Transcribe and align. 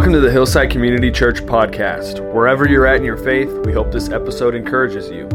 Welcome 0.00 0.14
to 0.14 0.20
the 0.20 0.32
Hillside 0.32 0.70
Community 0.70 1.10
Church 1.10 1.42
podcast. 1.42 2.20
Wherever 2.32 2.66
you're 2.66 2.86
at 2.86 2.96
in 2.96 3.04
your 3.04 3.18
faith, 3.18 3.50
we 3.66 3.72
hope 3.74 3.92
this 3.92 4.08
episode 4.08 4.54
encourages 4.54 5.10
you. 5.10 5.28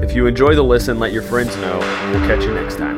If 0.00 0.14
you 0.14 0.26
enjoy 0.26 0.54
the 0.54 0.62
listen, 0.62 0.98
let 0.98 1.12
your 1.12 1.20
friends 1.20 1.54
know, 1.56 1.78
and 1.82 2.12
we'll 2.12 2.26
catch 2.26 2.42
you 2.42 2.54
next 2.54 2.76
time. 2.76 2.96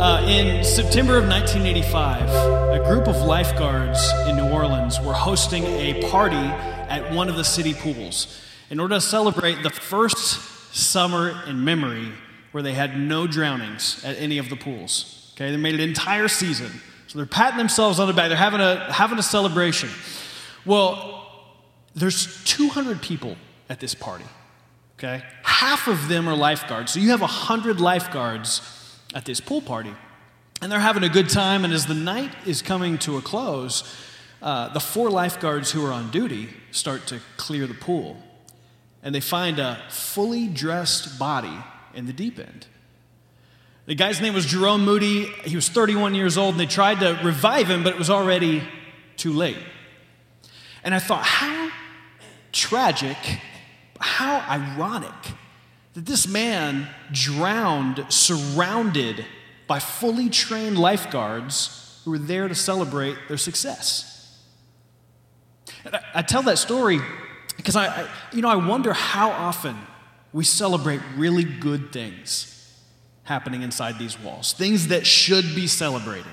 Uh, 0.00 0.26
in 0.26 0.64
September 0.64 1.18
of 1.18 1.28
1985, 1.28 2.30
a 2.80 2.82
group 2.86 3.08
of 3.08 3.16
lifeguards 3.26 4.10
in 4.26 4.36
New 4.36 4.48
Orleans 4.48 4.98
were 5.02 5.12
hosting 5.12 5.64
a 5.64 6.02
party 6.08 6.36
at 6.88 7.12
one 7.12 7.28
of 7.28 7.36
the 7.36 7.44
city 7.44 7.74
pools 7.74 8.40
in 8.70 8.80
order 8.80 8.94
to 8.94 9.02
celebrate 9.02 9.62
the 9.62 9.68
first 9.68 10.40
summer 10.74 11.42
in 11.46 11.62
memory 11.62 12.10
where 12.52 12.62
they 12.62 12.74
had 12.74 12.98
no 12.98 13.26
drownings 13.26 14.02
at 14.04 14.16
any 14.18 14.38
of 14.38 14.48
the 14.48 14.56
pools. 14.56 15.32
Okay, 15.34 15.50
they 15.50 15.56
made 15.56 15.74
an 15.74 15.80
entire 15.80 16.28
season. 16.28 16.70
So 17.08 17.18
they're 17.18 17.26
patting 17.26 17.58
themselves 17.58 17.98
on 17.98 18.06
the 18.06 18.14
back. 18.14 18.28
They're 18.28 18.38
having 18.38 18.60
a, 18.60 18.92
having 18.92 19.18
a 19.18 19.22
celebration. 19.22 19.88
Well, 20.64 21.26
there's 21.94 22.42
200 22.44 23.02
people 23.02 23.36
at 23.68 23.80
this 23.80 23.94
party. 23.94 24.24
Okay, 24.98 25.22
half 25.42 25.88
of 25.88 26.08
them 26.08 26.28
are 26.28 26.36
lifeguards. 26.36 26.92
So 26.92 27.00
you 27.00 27.10
have 27.10 27.20
100 27.20 27.80
lifeguards 27.80 28.60
at 29.14 29.24
this 29.24 29.40
pool 29.40 29.60
party. 29.60 29.94
And 30.60 30.70
they're 30.70 30.78
having 30.78 31.02
a 31.02 31.08
good 31.08 31.28
time. 31.28 31.64
And 31.64 31.72
as 31.72 31.86
the 31.86 31.94
night 31.94 32.30
is 32.46 32.62
coming 32.62 32.96
to 32.98 33.16
a 33.16 33.22
close, 33.22 33.82
uh, 34.40 34.72
the 34.72 34.80
four 34.80 35.10
lifeguards 35.10 35.72
who 35.72 35.84
are 35.84 35.92
on 35.92 36.10
duty 36.10 36.50
start 36.70 37.06
to 37.08 37.20
clear 37.36 37.66
the 37.66 37.74
pool. 37.74 38.16
And 39.02 39.12
they 39.12 39.20
find 39.20 39.58
a 39.58 39.82
fully 39.88 40.46
dressed 40.46 41.18
body 41.18 41.58
in 41.94 42.06
the 42.06 42.12
deep 42.12 42.38
end. 42.38 42.66
The 43.86 43.94
guy's 43.94 44.20
name 44.20 44.34
was 44.34 44.46
Jerome 44.46 44.84
Moody. 44.84 45.24
He 45.44 45.56
was 45.56 45.68
31 45.68 46.14
years 46.14 46.38
old, 46.38 46.54
and 46.54 46.60
they 46.60 46.66
tried 46.66 47.00
to 47.00 47.18
revive 47.24 47.68
him, 47.68 47.82
but 47.82 47.92
it 47.92 47.98
was 47.98 48.10
already 48.10 48.62
too 49.16 49.32
late. 49.32 49.58
And 50.84 50.94
I 50.94 50.98
thought, 50.98 51.24
how 51.24 51.70
tragic, 52.52 53.16
how 53.98 54.44
ironic 54.48 55.12
that 55.94 56.06
this 56.06 56.26
man 56.26 56.88
drowned 57.10 58.06
surrounded 58.08 59.24
by 59.66 59.78
fully 59.78 60.28
trained 60.28 60.78
lifeguards 60.78 62.00
who 62.04 62.12
were 62.12 62.18
there 62.18 62.48
to 62.48 62.54
celebrate 62.54 63.16
their 63.28 63.36
success. 63.36 64.38
I, 65.84 66.00
I, 66.16 66.22
tell 66.22 66.42
that 66.42 66.58
story 66.58 67.00
because 67.56 67.76
I, 67.76 67.86
I, 67.86 68.08
you 68.32 68.42
know, 68.42 68.48
I 68.48 68.56
wonder 68.56 68.92
how 68.92 69.30
often 69.30 69.76
we 70.32 70.44
celebrate 70.44 71.00
really 71.16 71.44
good 71.44 71.92
things 71.92 72.48
happening 73.24 73.62
inside 73.62 73.98
these 73.98 74.18
walls, 74.18 74.52
things 74.52 74.88
that 74.88 75.06
should 75.06 75.54
be 75.54 75.66
celebrated, 75.66 76.26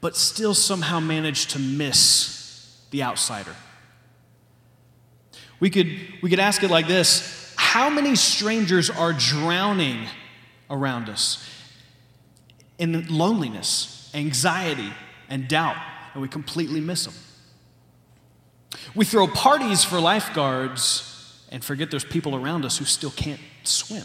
but 0.00 0.16
still 0.16 0.54
somehow 0.54 1.00
manage 1.00 1.46
to 1.46 1.58
miss 1.58 2.84
the 2.90 3.02
outsider. 3.02 3.54
We 5.60 5.70
could, 5.70 5.86
we 6.22 6.30
could 6.30 6.40
ask 6.40 6.62
it 6.62 6.70
like 6.70 6.86
this 6.86 7.54
How 7.56 7.88
many 7.90 8.16
strangers 8.16 8.90
are 8.90 9.12
drowning 9.12 10.06
around 10.68 11.08
us 11.08 11.48
in 12.78 13.06
loneliness, 13.08 14.10
anxiety, 14.14 14.92
and 15.28 15.48
doubt, 15.48 15.76
and 16.12 16.22
we 16.22 16.28
completely 16.28 16.80
miss 16.80 17.04
them? 17.04 17.14
We 18.94 19.04
throw 19.04 19.26
parties 19.26 19.84
for 19.84 20.00
lifeguards 20.00 21.15
and 21.56 21.64
forget 21.64 21.90
there's 21.90 22.04
people 22.04 22.36
around 22.36 22.66
us 22.66 22.76
who 22.76 22.84
still 22.84 23.12
can't 23.12 23.40
swim. 23.64 24.04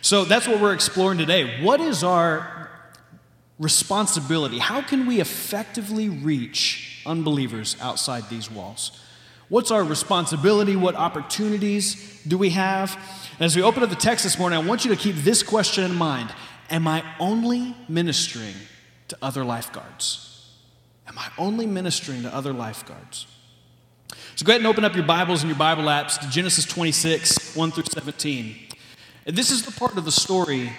So 0.00 0.24
that's 0.24 0.48
what 0.48 0.60
we're 0.60 0.74
exploring 0.74 1.16
today. 1.16 1.62
What 1.62 1.80
is 1.80 2.02
our 2.02 2.68
responsibility? 3.60 4.58
How 4.58 4.82
can 4.82 5.06
we 5.06 5.20
effectively 5.20 6.08
reach 6.08 7.04
unbelievers 7.06 7.76
outside 7.80 8.28
these 8.28 8.50
walls? 8.50 9.00
What's 9.48 9.70
our 9.70 9.84
responsibility? 9.84 10.74
What 10.74 10.96
opportunities 10.96 12.20
do 12.26 12.36
we 12.36 12.50
have? 12.50 12.96
And 13.38 13.42
as 13.42 13.54
we 13.54 13.62
open 13.62 13.84
up 13.84 13.88
the 13.88 13.94
text 13.94 14.24
this 14.24 14.40
morning, 14.40 14.58
I 14.58 14.66
want 14.66 14.84
you 14.84 14.92
to 14.92 15.00
keep 15.00 15.14
this 15.14 15.44
question 15.44 15.84
in 15.84 15.94
mind 15.94 16.34
Am 16.68 16.88
I 16.88 17.04
only 17.20 17.76
ministering 17.88 18.54
to 19.06 19.16
other 19.22 19.44
lifeguards? 19.44 20.50
Am 21.06 21.16
I 21.16 21.28
only 21.38 21.68
ministering 21.68 22.22
to 22.22 22.34
other 22.34 22.52
lifeguards? 22.52 23.28
So 24.38 24.46
go 24.46 24.52
ahead 24.52 24.60
and 24.60 24.68
open 24.68 24.84
up 24.84 24.94
your 24.94 25.04
Bibles 25.04 25.42
and 25.42 25.50
your 25.50 25.58
Bible 25.58 25.82
apps 25.86 26.16
to 26.20 26.30
Genesis 26.30 26.64
26, 26.64 27.56
1 27.56 27.72
through 27.72 27.86
17. 27.90 28.54
And 29.26 29.34
this 29.34 29.50
is 29.50 29.64
the 29.64 29.72
part 29.72 29.98
of 29.98 30.04
the 30.04 30.12
story 30.12 30.70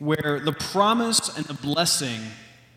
where 0.00 0.40
the 0.44 0.50
promise 0.50 1.36
and 1.36 1.46
the 1.46 1.54
blessing 1.54 2.20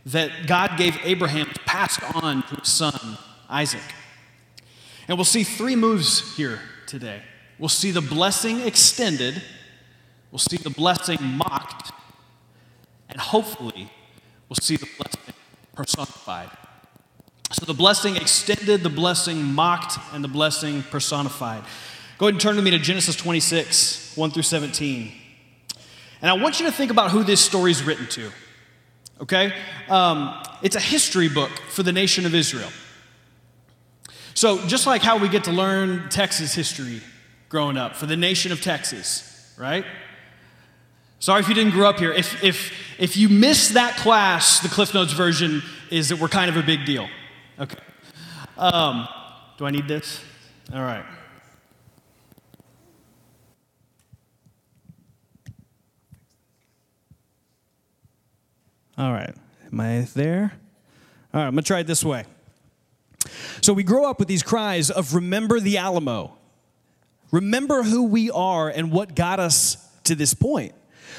that 0.06 0.45
God 0.45 0.78
gave 0.78 0.95
Abraham 1.03 1.47
passed 1.66 2.03
on 2.13 2.44
to 2.44 2.57
his 2.57 2.68
son, 2.68 3.18
Isaac. 3.50 3.81
And 5.07 5.18
we'll 5.18 5.25
see 5.25 5.44
three 5.44 5.75
moves 5.75 6.38
here 6.38 6.59
today. 6.85 7.23
We'll 7.57 7.68
see 7.68 7.89
the 7.89 8.00
blessing 8.00 8.59
extended, 8.59 9.41
we'll 10.31 10.38
see 10.38 10.57
the 10.57 10.69
blessing 10.69 11.18
mocked, 11.23 11.91
and 13.09 13.19
hopefully, 13.19 13.91
we'll 14.47 14.57
see 14.62 14.75
the 14.75 14.88
blessing 14.95 15.34
personified. 15.73 16.51
So 17.51 17.65
the 17.65 17.73
blessing 17.73 18.15
extended, 18.15 18.83
the 18.83 18.89
blessing 18.89 19.43
mocked, 19.43 19.97
and 20.13 20.23
the 20.23 20.27
blessing 20.27 20.83
personified. 20.83 21.63
Go 22.19 22.27
ahead 22.27 22.35
and 22.35 22.41
turn 22.41 22.57
to 22.57 22.61
me 22.61 22.71
to 22.71 22.79
Genesis 22.79 23.15
26, 23.15 24.15
1 24.15 24.31
through 24.31 24.43
17. 24.43 25.11
And 26.21 26.29
I 26.29 26.33
want 26.33 26.59
you 26.59 26.65
to 26.67 26.71
think 26.71 26.91
about 26.91 27.11
who 27.11 27.23
this 27.23 27.43
story 27.43 27.71
is 27.71 27.81
written 27.81 28.07
to. 28.07 28.31
Okay? 29.21 29.53
Um, 29.88 30.39
it's 30.61 30.75
a 30.75 30.81
history 30.81 31.27
book 31.27 31.49
for 31.69 31.81
the 31.81 31.91
nation 31.91 32.25
of 32.25 32.35
Israel. 32.35 32.69
So, 34.35 34.65
just 34.67 34.85
like 34.85 35.01
how 35.01 35.17
we 35.17 35.27
get 35.27 35.45
to 35.45 35.51
learn 35.51 36.09
Texas 36.09 36.53
history 36.53 37.01
growing 37.49 37.77
up 37.77 37.95
for 37.95 38.05
the 38.05 38.15
nation 38.15 38.51
of 38.51 38.61
Texas, 38.61 39.53
right? 39.57 39.83
Sorry 41.19 41.41
if 41.41 41.49
you 41.49 41.55
didn't 41.55 41.73
grow 41.73 41.89
up 41.89 41.99
here. 41.99 42.13
If, 42.13 42.41
if, 42.43 42.71
if 42.97 43.17
you 43.17 43.27
missed 43.27 43.73
that 43.73 43.97
class, 43.97 44.59
the 44.61 44.69
Cliff 44.69 44.93
Notes 44.93 45.11
version 45.11 45.61
is 45.89 46.09
that 46.09 46.19
we're 46.19 46.29
kind 46.29 46.49
of 46.49 46.55
a 46.55 46.63
big 46.63 46.85
deal. 46.85 47.09
Okay. 47.59 47.77
Um, 48.57 49.05
do 49.57 49.65
I 49.65 49.71
need 49.71 49.85
this? 49.85 50.21
All 50.73 50.81
right. 50.81 51.03
All 58.97 59.11
right. 59.11 59.35
Am 59.71 59.79
I 59.79 60.07
there? 60.13 60.53
All 61.33 61.41
right, 61.41 61.47
I'm 61.47 61.53
going 61.53 61.63
to 61.63 61.67
try 61.67 61.79
it 61.79 61.87
this 61.87 62.03
way. 62.03 62.23
So 63.61 63.73
we 63.73 63.83
grow 63.83 64.09
up 64.09 64.19
with 64.19 64.29
these 64.29 64.41
cries 64.41 64.89
of 64.89 65.13
remember 65.13 65.59
the 65.59 65.77
Alamo. 65.77 66.37
Remember 67.31 67.83
who 67.83 68.05
we 68.05 68.31
are 68.31 68.69
and 68.69 68.91
what 68.91 69.15
got 69.15 69.39
us 69.39 69.77
to 70.05 70.15
this 70.15 70.33
point. 70.33 70.73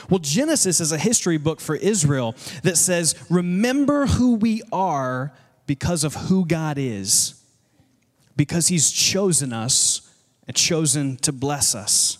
Well, 0.08 0.18
Genesis 0.18 0.80
is 0.80 0.90
a 0.90 0.98
history 0.98 1.36
book 1.36 1.60
for 1.60 1.76
Israel 1.76 2.34
that 2.62 2.76
says, 2.76 3.14
remember 3.28 4.06
who 4.06 4.36
we 4.36 4.62
are 4.72 5.32
because 5.70 6.02
of 6.02 6.16
who 6.16 6.44
God 6.44 6.78
is, 6.78 7.40
because 8.34 8.66
He's 8.66 8.90
chosen 8.90 9.52
us 9.52 10.12
and 10.48 10.56
chosen 10.56 11.16
to 11.18 11.30
bless 11.30 11.76
us. 11.76 12.18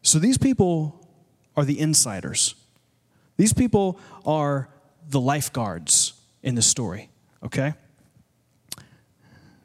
So 0.00 0.18
these 0.18 0.38
people 0.38 1.06
are 1.54 1.66
the 1.66 1.78
insiders. 1.78 2.54
These 3.36 3.52
people 3.52 4.00
are 4.24 4.70
the 5.06 5.20
lifeguards 5.20 6.14
in 6.42 6.54
the 6.54 6.62
story, 6.62 7.10
okay? 7.42 7.74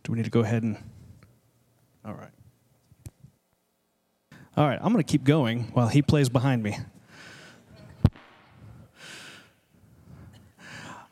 Do 0.04 0.12
we 0.12 0.18
need 0.18 0.26
to 0.26 0.30
go 0.30 0.42
ahead 0.42 0.64
and. 0.64 0.76
All 2.04 2.14
right. 2.14 2.32
All 4.58 4.68
right, 4.68 4.80
I'm 4.82 4.92
going 4.92 5.02
to 5.02 5.10
keep 5.10 5.24
going 5.24 5.72
while 5.72 5.88
he 5.88 6.02
plays 6.02 6.28
behind 6.28 6.62
me. 6.62 6.76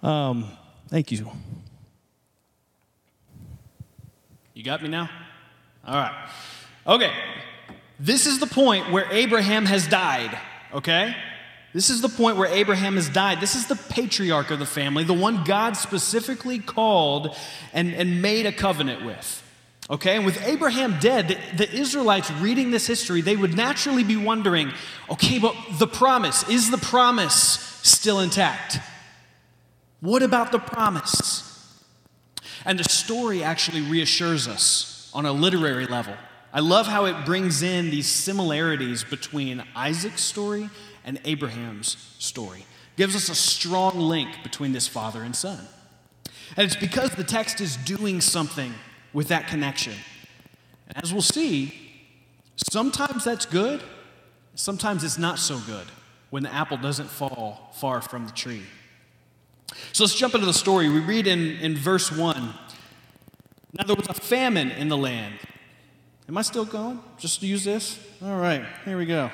Um, 0.04 0.57
Thank 0.92 1.10
you. 1.10 1.32
You 4.54 4.64
got 4.64 4.84
me 4.84 4.90
now? 4.90 5.10
All 5.88 5.96
right. 5.96 6.30
Okay. 6.86 7.12
This 7.98 8.28
is 8.28 8.40
the 8.40 8.46
point 8.46 8.92
where 8.92 9.10
Abraham 9.10 9.66
has 9.66 9.88
died, 9.88 10.38
okay? 10.74 11.16
This 11.74 11.90
is 11.90 12.02
the 12.02 12.10
point 12.10 12.36
where 12.36 12.50
Abraham 12.50 12.96
has 12.96 13.08
died. 13.08 13.40
This 13.40 13.56
is 13.56 13.68
the 13.68 13.78
patriarch 13.78 14.52
of 14.52 14.60
the 14.60 14.66
family, 14.66 15.06
the 15.06 15.14
one 15.14 15.46
God 15.46 15.78
specifically 15.78 16.60
called 16.60 17.38
and, 17.72 17.94
and 17.94 18.22
made 18.22 18.46
a 18.46 18.52
covenant 18.52 19.06
with. 19.06 19.38
Okay, 19.90 20.18
and 20.18 20.26
with 20.26 20.46
Abraham 20.46 21.00
dead, 21.00 21.28
the, 21.30 21.66
the, 21.66 21.74
Israelites 21.74 22.32
reading 22.32 22.72
this 22.72 22.86
history, 22.86 23.22
they 23.22 23.36
would 23.36 23.56
naturally 23.56 24.04
be 24.04 24.18
wondering 24.18 24.72
okay, 25.10 25.40
but 25.40 25.56
the 25.80 25.88
promise, 25.88 26.48
is 26.50 26.70
the 26.70 26.78
promise 26.78 27.80
still 27.82 28.20
intact? 28.20 28.80
What 30.01 30.24
about 30.24 30.51
the 30.51 30.59
promise? 30.59 31.48
And 32.65 32.77
the 32.77 32.83
story 32.83 33.44
actually 33.44 33.81
reassures 33.81 34.48
us 34.48 35.09
on 35.13 35.25
a 35.25 35.31
literary 35.31 35.88
level 35.88 36.15
I 36.53 36.59
love 36.59 36.86
how 36.86 37.06
it 37.06 37.25
brings 37.25 37.63
in 37.63 37.92
these 37.92 38.07
similarities 38.07 39.06
between 39.06 39.63
Isaac's 39.74 40.21
story 40.21 40.69
and 41.06 41.19
Abraham's 41.24 41.95
story. 42.19 42.65
gives 42.98 43.15
us 43.15 43.30
a 43.30 43.36
strong 43.36 43.98
link 43.98 44.44
between 44.44 44.74
this 44.74 44.86
father 44.88 45.24
and 45.24 45.33
son. 45.33 45.59
And 46.57 46.65
it's 46.65 46.75
because 46.75 47.12
the 47.12 47.24
text 47.24 47.62
is 47.62 47.77
doing 47.77 48.19
something 48.19 48.74
with 49.13 49.30
that 49.30 49.47
connection. 49.47 49.94
As 50.94 51.13
we'll 51.13 51.21
see, 51.21 51.74
sometimes 52.69 53.24
that's 53.24 53.45
good, 53.45 53.81
sometimes 54.56 55.06
it's 55.06 55.18
not 55.18 55.39
so 55.39 55.57
good 55.59 55.88
when 56.31 56.44
the 56.44 56.54
apple 56.54 56.77
doesn't 56.77 57.09
fall 57.09 57.71
far 57.75 58.01
from 58.01 58.25
the 58.25 58.33
tree. 58.33 58.63
So 59.94 60.03
let's 60.03 60.15
jump 60.15 60.35
into 60.35 60.45
the 60.45 60.53
story. 60.53 60.89
We 60.89 61.00
read 61.00 61.27
in, 61.27 61.57
in 61.57 61.75
verse 61.75 62.12
1 62.12 62.53
Now 63.73 63.83
there 63.85 63.95
was 63.95 64.07
a 64.07 64.13
famine 64.13 64.71
in 64.71 64.89
the 64.89 64.97
land. 64.97 65.35
Am 66.27 66.38
I 66.38 66.41
still 66.44 66.65
going? 66.65 67.01
Just 67.18 67.44
use 67.44 67.63
this? 67.63 68.00
All 68.23 68.38
right, 68.38 68.65
here 68.85 68.97
we 68.97 69.06
go. 69.06 69.31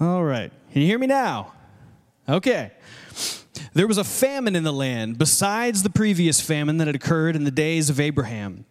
All 0.00 0.24
right. 0.24 0.52
Can 0.72 0.82
you 0.82 0.88
hear 0.88 0.98
me 0.98 1.06
now? 1.06 1.52
Okay. 2.28 2.72
There 3.74 3.86
was 3.86 3.98
a 3.98 4.04
famine 4.04 4.56
in 4.56 4.64
the 4.64 4.72
land 4.72 5.18
besides 5.18 5.82
the 5.82 5.90
previous 5.90 6.40
famine 6.40 6.78
that 6.78 6.86
had 6.86 6.96
occurred 6.96 7.36
in 7.36 7.44
the 7.44 7.50
days 7.50 7.90
of 7.90 8.00
Abraham. 8.00 8.66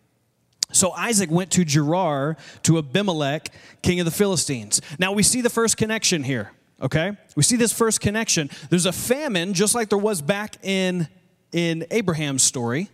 So 0.73 0.91
Isaac 0.91 1.31
went 1.31 1.51
to 1.51 1.63
Gerar 1.63 2.35
to 2.63 2.77
Abimelech, 2.77 3.49
king 3.81 3.99
of 3.99 4.05
the 4.05 4.11
Philistines. 4.11 4.81
Now 4.99 5.13
we 5.13 5.23
see 5.23 5.41
the 5.41 5.49
first 5.49 5.77
connection 5.77 6.23
here, 6.23 6.51
okay? 6.81 7.15
We 7.35 7.43
see 7.43 7.55
this 7.55 7.71
first 7.71 8.01
connection. 8.01 8.49
There's 8.69 8.85
a 8.85 8.91
famine, 8.91 9.53
just 9.53 9.75
like 9.75 9.89
there 9.89 9.97
was 9.97 10.21
back 10.21 10.57
in, 10.63 11.07
in 11.51 11.85
Abraham's 11.91 12.43
story, 12.43 12.89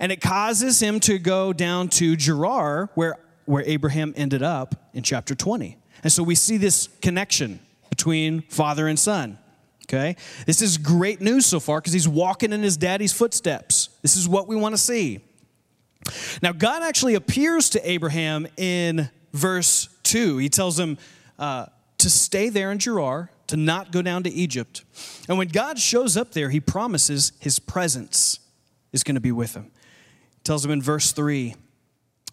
and 0.00 0.12
it 0.12 0.20
causes 0.20 0.80
him 0.80 1.00
to 1.00 1.18
go 1.18 1.52
down 1.52 1.88
to 1.88 2.14
Gerar, 2.14 2.90
where, 2.94 3.16
where 3.46 3.64
Abraham 3.66 4.12
ended 4.16 4.42
up 4.42 4.74
in 4.92 5.02
chapter 5.02 5.34
20. 5.34 5.78
And 6.02 6.12
so 6.12 6.22
we 6.22 6.34
see 6.34 6.58
this 6.58 6.88
connection 7.02 7.60
between 7.90 8.42
father 8.42 8.86
and 8.86 8.98
son. 8.98 9.38
Okay? 9.86 10.16
This 10.46 10.60
is 10.60 10.76
great 10.76 11.20
news 11.22 11.46
so 11.46 11.58
far 11.58 11.80
because 11.80 11.94
he's 11.94 12.08
walking 12.08 12.52
in 12.52 12.62
his 12.62 12.76
daddy's 12.76 13.12
footsteps. 13.12 13.88
This 14.02 14.16
is 14.16 14.28
what 14.28 14.46
we 14.46 14.54
want 14.54 14.74
to 14.74 14.78
see. 14.78 15.20
Now, 16.42 16.52
God 16.52 16.82
actually 16.82 17.14
appears 17.14 17.70
to 17.70 17.90
Abraham 17.90 18.46
in 18.56 19.10
verse 19.32 19.88
2. 20.04 20.38
He 20.38 20.48
tells 20.48 20.78
him 20.78 20.98
uh, 21.38 21.66
to 21.98 22.10
stay 22.10 22.48
there 22.48 22.72
in 22.72 22.78
Gerar, 22.78 23.30
to 23.48 23.56
not 23.56 23.92
go 23.92 24.02
down 24.02 24.22
to 24.24 24.30
Egypt. 24.30 24.84
And 25.28 25.38
when 25.38 25.48
God 25.48 25.78
shows 25.78 26.16
up 26.16 26.32
there, 26.32 26.50
he 26.50 26.60
promises 26.60 27.32
his 27.40 27.58
presence 27.58 28.40
is 28.92 29.02
going 29.02 29.14
to 29.14 29.20
be 29.20 29.32
with 29.32 29.54
him. 29.54 29.70
He 30.34 30.42
tells 30.44 30.64
him 30.64 30.70
in 30.70 30.82
verse 30.82 31.12
3 31.12 31.54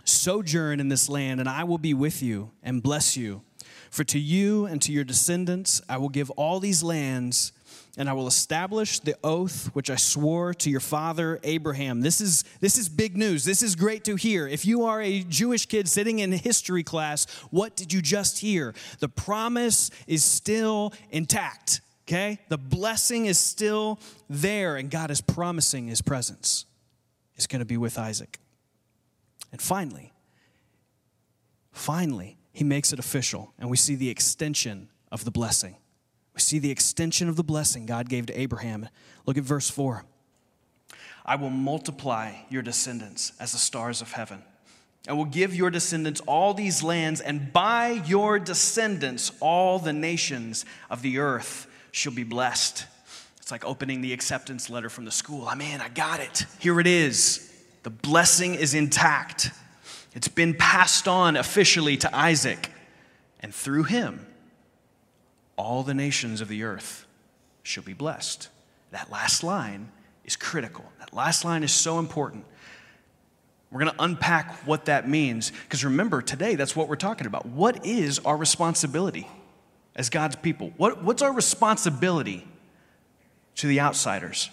Sojourn 0.04 0.80
in 0.80 0.88
this 0.90 1.10
land, 1.10 1.40
and 1.40 1.50
I 1.50 1.64
will 1.64 1.80
be 1.80 1.94
with 1.94 2.22
you 2.22 2.52
and 2.62 2.84
bless 2.84 3.18
you. 3.18 3.42
For 3.90 4.04
to 4.04 4.20
you 4.20 4.66
and 4.66 4.82
to 4.84 4.92
your 4.92 5.04
descendants 5.04 5.82
I 5.90 5.98
will 5.98 6.10
give 6.10 6.30
all 6.32 6.60
these 6.60 6.84
lands 6.84 7.54
and 7.98 8.10
I 8.10 8.14
will 8.14 8.28
establish 8.28 9.00
the 9.00 9.16
oath 9.24 9.68
which 9.74 9.90
I 9.90 9.96
swore 9.96 10.54
to 10.56 10.70
your 10.70 10.80
father 10.80 11.40
Abraham. 11.44 12.02
This 12.02 12.20
is, 12.20 12.44
this 12.60 12.78
is 12.78 12.90
big 12.90 13.16
news. 13.16 13.46
This 13.46 13.64
is 13.64 13.76
great 13.76 14.04
to 14.06 14.16
hear. 14.16 14.48
If 14.48 14.66
you 14.66 14.84
are 14.86 15.02
a 15.02 15.22
Jewish 15.22 15.66
kid 15.66 15.88
sitting 15.88 16.20
in 16.20 16.32
history 16.32 16.84
class, 16.84 17.26
what 17.52 17.76
did 17.76 17.94
you 17.94 18.02
just 18.02 18.40
hear? 18.40 18.74
The 19.00 19.10
promise 19.10 19.92
is 20.08 20.24
still 20.24 20.94
intact, 21.10 21.82
okay? 22.08 22.40
The 22.50 22.58
blessing 22.58 23.28
is 23.28 23.38
still 23.38 24.00
there, 24.30 24.76
and 24.76 24.92
God 24.92 25.12
is 25.12 25.22
promising 25.22 25.88
his 25.88 26.02
presence 26.02 26.66
is 27.38 27.48
going 27.48 27.60
to 27.60 27.66
be 27.66 27.78
with 27.78 27.98
Isaac. 27.98 28.40
And 29.52 29.62
finally, 29.62 30.12
finally, 31.72 32.38
he 32.52 32.64
makes 32.64 32.94
it 32.94 33.00
official, 33.00 33.54
and 33.60 33.70
we 33.70 33.78
see 33.78 33.96
the 33.96 34.10
extension 34.10 34.90
of 35.12 35.24
the 35.24 35.32
blessing. 35.32 35.76
We 36.36 36.42
see 36.42 36.60
the 36.60 36.70
extension 36.70 37.30
of 37.30 37.38
the 37.38 37.44
blessing 37.44 37.86
God 37.86 38.10
gave 38.10 38.26
to 38.28 38.40
Abraham. 38.40 38.90
Look 39.26 39.38
at 39.38 39.44
verse 39.44 39.70
4. 39.70 40.04
I 41.26 41.38
will 41.38 41.50
multiply 41.50 42.34
your 42.50 42.62
descendants 42.62 43.32
as 43.40 43.54
the 43.54 43.58
stars 43.58 44.02
of 44.02 44.12
heaven. 44.12 44.44
I 45.08 45.14
will 45.14 45.26
give 45.26 45.56
your 45.56 45.70
descendants 45.70 46.22
all 46.28 46.54
these 46.54 46.84
lands, 46.84 47.22
and 47.22 47.54
by 47.54 48.04
your 48.06 48.38
descendants, 48.38 49.32
all 49.40 49.80
the 49.80 49.94
nations 49.94 50.66
of 50.90 51.02
the 51.02 51.20
earth 51.20 51.68
shall 51.92 52.14
be 52.14 52.24
blessed. 52.24 52.86
It's 53.38 53.52
like 53.52 53.64
opening 53.64 54.02
the 54.02 54.12
acceptance 54.12 54.70
letter 54.70 54.90
from 54.90 55.06
the 55.06 55.12
school. 55.12 55.48
I 55.48 55.56
mean, 55.56 55.80
I 55.80 55.90
got 55.90 56.20
it. 56.20 56.46
Here 56.60 56.80
it 56.80 56.88
is. 56.88 57.52
The 57.84 57.92
blessing 57.92 58.56
is 58.56 58.74
intact. 58.74 59.52
It's 60.16 60.28
been 60.28 60.54
passed 60.54 61.08
on 61.08 61.38
officially 61.38 61.98
to 61.98 62.16
Isaac, 62.16 62.72
and 63.40 63.54
through 63.54 63.84
him, 63.84 64.26
all 65.58 65.84
the 65.84 65.94
nations 65.94 66.42
of 66.42 66.48
the 66.48 66.64
earth 66.64 67.06
shall 67.64 67.84
be 67.84 67.94
blessed. 67.94 68.50
That 68.92 69.12
last 69.12 69.44
line 69.44 69.90
is 70.24 70.36
critical. 70.36 70.86
That 71.00 71.14
last 71.14 71.46
line 71.46 71.64
is 71.64 71.72
so 71.72 72.00
important. 72.00 72.46
We're 73.72 73.82
going 73.82 73.94
to 73.94 74.04
unpack 74.04 74.66
what 74.66 74.86
that 74.86 75.08
means 75.08 75.52
because 75.64 75.84
remember, 75.84 76.22
today 76.22 76.56
that's 76.56 76.76
what 76.76 76.88
we're 76.88 76.96
talking 76.96 77.28
about. 77.28 77.46
What 77.46 77.86
is 77.86 78.20
our 78.20 78.38
responsibility 78.38 79.28
as 79.96 80.10
God's 80.10 80.38
people? 80.38 80.72
What, 80.78 81.04
what's 81.04 81.22
our 81.22 81.34
responsibility 81.34 82.48
to 83.56 83.68
the 83.68 83.82
outsiders? 83.82 84.50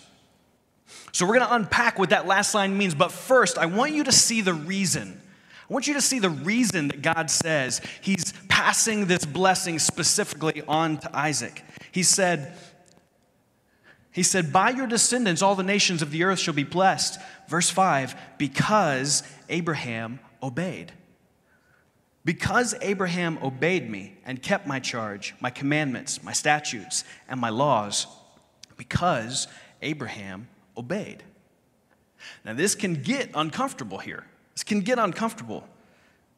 So 1.12 1.24
we're 1.24 1.38
going 1.38 1.48
to 1.48 1.54
unpack 1.54 1.98
what 1.98 2.10
that 2.10 2.26
last 2.26 2.54
line 2.54 2.76
means, 2.76 2.94
but 2.94 3.12
first, 3.12 3.58
I 3.58 3.66
want 3.66 3.92
you 3.92 4.04
to 4.04 4.12
see 4.12 4.40
the 4.40 4.54
reason. 4.54 5.21
I 5.72 5.74
want 5.74 5.86
you 5.86 5.94
to 5.94 6.02
see 6.02 6.18
the 6.18 6.28
reason 6.28 6.88
that 6.88 7.00
God 7.00 7.30
says 7.30 7.80
He's 8.02 8.34
passing 8.48 9.06
this 9.06 9.24
blessing 9.24 9.78
specifically 9.78 10.62
on 10.68 10.98
to 10.98 11.16
Isaac. 11.16 11.64
He 11.92 12.02
said, 12.02 12.54
he 14.10 14.22
said, 14.22 14.52
By 14.52 14.68
your 14.68 14.86
descendants, 14.86 15.40
all 15.40 15.54
the 15.54 15.62
nations 15.62 16.02
of 16.02 16.10
the 16.10 16.24
earth 16.24 16.40
shall 16.40 16.52
be 16.52 16.62
blessed. 16.62 17.18
Verse 17.48 17.70
5 17.70 18.14
because 18.36 19.22
Abraham 19.48 20.20
obeyed. 20.42 20.92
Because 22.22 22.74
Abraham 22.82 23.38
obeyed 23.42 23.88
me 23.88 24.18
and 24.26 24.42
kept 24.42 24.66
my 24.66 24.78
charge, 24.78 25.34
my 25.40 25.48
commandments, 25.48 26.22
my 26.22 26.34
statutes, 26.34 27.02
and 27.30 27.40
my 27.40 27.48
laws, 27.48 28.06
because 28.76 29.48
Abraham 29.80 30.48
obeyed. 30.76 31.22
Now, 32.44 32.52
this 32.52 32.74
can 32.74 32.92
get 32.92 33.30
uncomfortable 33.34 33.96
here. 33.96 34.26
This 34.54 34.64
can 34.64 34.80
get 34.80 34.98
uncomfortable 34.98 35.66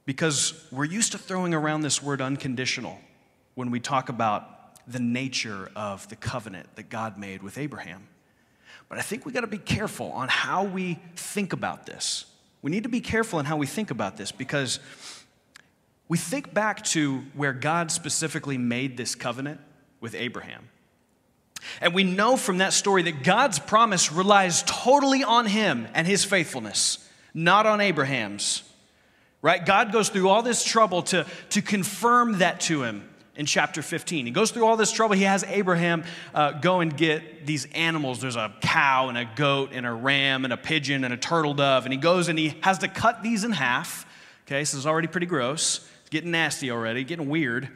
because 0.06 0.66
we're 0.70 0.84
used 0.84 1.12
to 1.12 1.18
throwing 1.18 1.54
around 1.54 1.80
this 1.80 2.02
word 2.02 2.20
unconditional 2.20 2.99
when 3.54 3.70
we 3.70 3.80
talk 3.80 4.08
about 4.08 4.50
the 4.87 4.99
nature 4.99 5.70
of 5.75 6.08
the 6.08 6.16
covenant 6.16 6.68
that 6.76 6.90
God 6.90 7.18
made 7.18 7.42
with 7.42 7.56
Abraham. 7.56 8.06
But 8.88 8.99
I 8.99 9.02
think 9.02 9.25
we 9.25 9.32
got 9.32 9.40
to 9.40 9.46
be 9.46 9.58
careful 9.58 10.12
on 10.12 10.28
how 10.28 10.64
we 10.64 10.99
think 11.16 11.52
about 11.52 11.87
this. 11.87 12.26
We 12.61 12.70
need 12.70 12.82
to 12.82 12.88
be 12.88 13.00
careful 13.00 13.38
in 13.38 13.46
how 13.46 13.56
we 13.56 13.66
think 13.66 13.90
about 13.90 14.16
this 14.16 14.30
because 14.30 14.78
we 16.08 16.18
think 16.18 16.52
back 16.52 16.84
to 16.87 17.23
where 17.34 17.52
God 17.52 17.90
specifically 17.90 18.58
made 18.58 18.96
this 18.96 19.14
covenant 19.14 19.61
with 20.00 20.14
Abraham. 20.14 20.68
And 21.80 21.94
we 21.94 22.04
know 22.04 22.37
from 22.37 22.58
that 22.58 22.75
story 22.75 23.02
that 23.04 23.25
God's 23.25 23.58
promise 23.58 24.12
relies 24.12 24.62
totally 24.64 25.25
on 25.25 25.46
him 25.46 25.88
and 25.94 26.06
his 26.06 26.25
faithfulness, 26.25 27.08
not 27.32 27.64
on 27.64 27.80
Abraham's 27.80 28.62
right? 29.44 29.66
God 29.66 29.92
goes 29.92 30.08
through 30.08 30.30
all 30.30 30.40
this 30.40 30.64
trouble 30.64 31.02
to, 31.02 31.26
to 31.50 31.60
confirm 31.60 32.38
that 32.38 32.60
to 32.60 32.82
him 32.82 33.06
in 33.36 33.44
chapter 33.44 33.82
15. 33.82 34.24
He 34.24 34.32
goes 34.32 34.50
through 34.50 34.64
all 34.64 34.78
this 34.78 34.90
trouble. 34.90 35.16
He 35.16 35.24
has 35.24 35.44
Abraham 35.44 36.04
uh, 36.32 36.52
go 36.52 36.80
and 36.80 36.96
get 36.96 37.44
these 37.44 37.66
animals. 37.74 38.22
There's 38.22 38.36
a 38.36 38.54
cow 38.62 39.10
and 39.10 39.18
a 39.18 39.28
goat 39.36 39.72
and 39.74 39.84
a 39.84 39.92
ram 39.92 40.44
and 40.44 40.52
a 40.54 40.56
pigeon 40.56 41.04
and 41.04 41.12
a 41.12 41.18
turtle 41.18 41.52
dove. 41.52 41.84
And 41.84 41.92
he 41.92 41.98
goes 41.98 42.28
and 42.28 42.38
he 42.38 42.54
has 42.62 42.78
to 42.78 42.88
cut 42.88 43.22
these 43.22 43.44
in 43.44 43.52
half. 43.52 44.06
Okay, 44.46 44.64
so 44.64 44.78
it's 44.78 44.86
already 44.86 45.08
pretty 45.08 45.26
gross. 45.26 45.86
It's 46.00 46.08
getting 46.08 46.30
nasty 46.30 46.70
already, 46.70 47.04
getting 47.04 47.28
weird. 47.28 47.68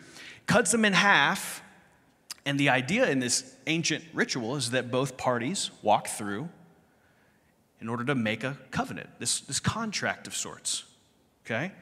Cuts 0.46 0.72
them 0.72 0.86
in 0.86 0.94
half. 0.94 1.62
And 2.46 2.58
the 2.58 2.70
idea 2.70 3.10
in 3.10 3.18
this 3.18 3.54
ancient 3.66 4.02
ritual 4.14 4.56
is 4.56 4.70
that 4.70 4.90
both 4.90 5.18
parties 5.18 5.70
walk 5.82 6.08
through 6.08 6.48
in 7.78 7.90
order 7.90 8.06
to 8.06 8.14
make 8.14 8.42
a 8.42 8.56
covenant, 8.70 9.10
this, 9.18 9.40
this 9.40 9.60
contract 9.60 10.26
of 10.26 10.34
sorts 10.34 10.84
okay? 11.50 11.72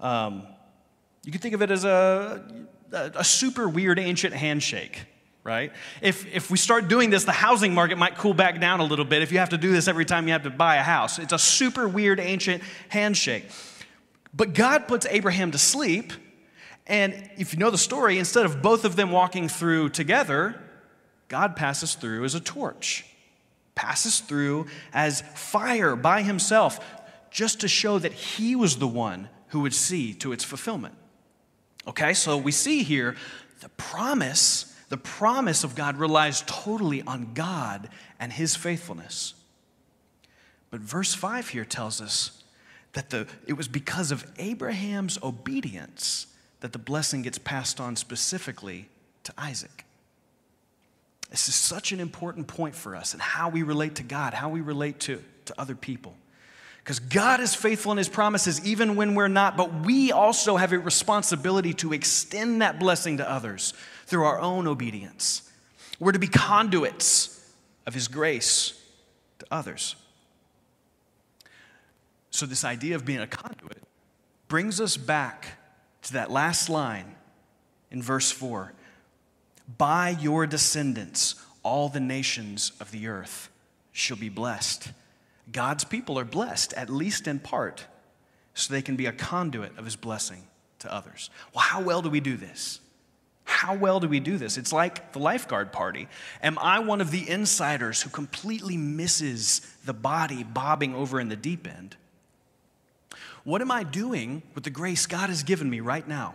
Um, 0.00 0.46
you 1.24 1.30
can 1.30 1.40
think 1.40 1.54
of 1.54 1.62
it 1.62 1.70
as 1.70 1.84
a, 1.84 2.44
a 2.92 3.24
super 3.24 3.68
weird 3.68 3.98
ancient 3.98 4.34
handshake, 4.34 5.04
right? 5.44 5.72
If, 6.02 6.26
if 6.34 6.50
we 6.50 6.58
start 6.58 6.88
doing 6.88 7.10
this, 7.10 7.24
the 7.24 7.32
housing 7.32 7.74
market 7.74 7.98
might 7.98 8.16
cool 8.16 8.34
back 8.34 8.60
down 8.60 8.80
a 8.80 8.84
little 8.84 9.04
bit 9.04 9.22
if 9.22 9.30
you 9.30 9.38
have 9.38 9.50
to 9.50 9.58
do 9.58 9.70
this 9.70 9.86
every 9.86 10.04
time 10.04 10.26
you 10.26 10.32
have 10.32 10.42
to 10.44 10.50
buy 10.50 10.76
a 10.76 10.82
house. 10.82 11.18
It's 11.18 11.32
a 11.32 11.38
super 11.38 11.88
weird 11.88 12.18
ancient 12.18 12.62
handshake. 12.88 13.46
But 14.34 14.52
God 14.52 14.88
puts 14.88 15.06
Abraham 15.06 15.52
to 15.52 15.58
sleep, 15.58 16.12
and 16.86 17.30
if 17.36 17.52
you 17.52 17.58
know 17.58 17.70
the 17.70 17.78
story, 17.78 18.18
instead 18.18 18.46
of 18.46 18.62
both 18.62 18.84
of 18.84 18.96
them 18.96 19.10
walking 19.10 19.48
through 19.48 19.90
together, 19.90 20.60
God 21.28 21.56
passes 21.56 21.94
through 21.94 22.24
as 22.24 22.34
a 22.34 22.40
torch 22.40 23.04
passes 23.78 24.18
through 24.18 24.66
as 24.92 25.20
fire 25.36 25.94
by 25.94 26.22
himself, 26.22 26.80
just 27.30 27.60
to 27.60 27.68
show 27.68 27.98
that 27.98 28.12
he 28.12 28.56
was 28.56 28.78
the 28.78 28.88
one 28.88 29.28
who 29.48 29.60
would 29.60 29.74
see 29.74 30.14
to 30.14 30.32
its 30.32 30.44
fulfillment. 30.44 30.94
Okay, 31.86 32.14
so 32.14 32.36
we 32.36 32.52
see 32.52 32.82
here 32.82 33.16
the 33.60 33.68
promise, 33.70 34.76
the 34.88 34.96
promise 34.96 35.64
of 35.64 35.74
God 35.74 35.96
relies 35.96 36.42
totally 36.46 37.02
on 37.02 37.32
God 37.34 37.88
and 38.20 38.32
his 38.32 38.54
faithfulness. 38.54 39.34
But 40.70 40.80
verse 40.80 41.14
5 41.14 41.48
here 41.48 41.64
tells 41.64 42.00
us 42.00 42.42
that 42.92 43.10
the, 43.10 43.26
it 43.46 43.54
was 43.54 43.68
because 43.68 44.10
of 44.10 44.30
Abraham's 44.38 45.18
obedience 45.22 46.26
that 46.60 46.72
the 46.72 46.78
blessing 46.78 47.22
gets 47.22 47.38
passed 47.38 47.80
on 47.80 47.96
specifically 47.96 48.88
to 49.24 49.32
Isaac. 49.38 49.84
This 51.30 51.48
is 51.48 51.54
such 51.54 51.92
an 51.92 52.00
important 52.00 52.46
point 52.46 52.74
for 52.74 52.96
us 52.96 53.12
and 53.12 53.20
how 53.20 53.48
we 53.48 53.62
relate 53.62 53.96
to 53.96 54.02
God, 54.02 54.34
how 54.34 54.48
we 54.48 54.60
relate 54.60 54.98
to, 55.00 55.22
to 55.46 55.60
other 55.60 55.74
people. 55.74 56.16
Because 56.88 57.00
God 57.00 57.40
is 57.40 57.54
faithful 57.54 57.92
in 57.92 57.98
his 57.98 58.08
promises 58.08 58.64
even 58.64 58.96
when 58.96 59.14
we're 59.14 59.28
not, 59.28 59.58
but 59.58 59.84
we 59.84 60.10
also 60.10 60.56
have 60.56 60.72
a 60.72 60.78
responsibility 60.78 61.74
to 61.74 61.92
extend 61.92 62.62
that 62.62 62.80
blessing 62.80 63.18
to 63.18 63.30
others 63.30 63.74
through 64.06 64.24
our 64.24 64.40
own 64.40 64.66
obedience. 64.66 65.42
We're 66.00 66.12
to 66.12 66.18
be 66.18 66.28
conduits 66.28 67.46
of 67.86 67.92
his 67.92 68.08
grace 68.08 68.72
to 69.38 69.46
others. 69.50 69.96
So, 72.30 72.46
this 72.46 72.64
idea 72.64 72.96
of 72.96 73.04
being 73.04 73.20
a 73.20 73.26
conduit 73.26 73.82
brings 74.48 74.80
us 74.80 74.96
back 74.96 75.58
to 76.04 76.14
that 76.14 76.30
last 76.30 76.70
line 76.70 77.16
in 77.90 78.02
verse 78.02 78.30
4 78.30 78.72
By 79.76 80.16
your 80.18 80.46
descendants, 80.46 81.34
all 81.62 81.90
the 81.90 82.00
nations 82.00 82.72
of 82.80 82.92
the 82.92 83.08
earth 83.08 83.50
shall 83.92 84.16
be 84.16 84.30
blessed. 84.30 84.92
God's 85.52 85.84
people 85.84 86.18
are 86.18 86.24
blessed, 86.24 86.72
at 86.74 86.90
least 86.90 87.26
in 87.26 87.38
part, 87.38 87.86
so 88.54 88.72
they 88.72 88.82
can 88.82 88.96
be 88.96 89.06
a 89.06 89.12
conduit 89.12 89.76
of 89.78 89.84
his 89.84 89.96
blessing 89.96 90.42
to 90.80 90.92
others. 90.92 91.30
Well, 91.54 91.62
how 91.62 91.80
well 91.80 92.02
do 92.02 92.10
we 92.10 92.20
do 92.20 92.36
this? 92.36 92.80
How 93.44 93.74
well 93.74 93.98
do 93.98 94.08
we 94.08 94.20
do 94.20 94.36
this? 94.36 94.58
It's 94.58 94.72
like 94.74 95.12
the 95.12 95.18
lifeguard 95.18 95.72
party. 95.72 96.06
Am 96.42 96.58
I 96.58 96.80
one 96.80 97.00
of 97.00 97.10
the 97.10 97.28
insiders 97.28 98.02
who 98.02 98.10
completely 98.10 98.76
misses 98.76 99.60
the 99.86 99.94
body 99.94 100.44
bobbing 100.44 100.94
over 100.94 101.18
in 101.18 101.30
the 101.30 101.36
deep 101.36 101.66
end? 101.66 101.96
What 103.44 103.62
am 103.62 103.70
I 103.70 103.84
doing 103.84 104.42
with 104.54 104.64
the 104.64 104.70
grace 104.70 105.06
God 105.06 105.30
has 105.30 105.42
given 105.42 105.70
me 105.70 105.80
right 105.80 106.06
now? 106.06 106.34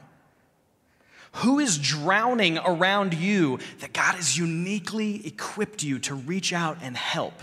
Who 1.38 1.60
is 1.60 1.78
drowning 1.78 2.58
around 2.58 3.14
you 3.14 3.60
that 3.80 3.94
God 3.94 4.16
has 4.16 4.38
uniquely 4.38 5.26
equipped 5.26 5.84
you 5.84 6.00
to 6.00 6.16
reach 6.16 6.52
out 6.52 6.78
and 6.82 6.98
help? 6.98 7.34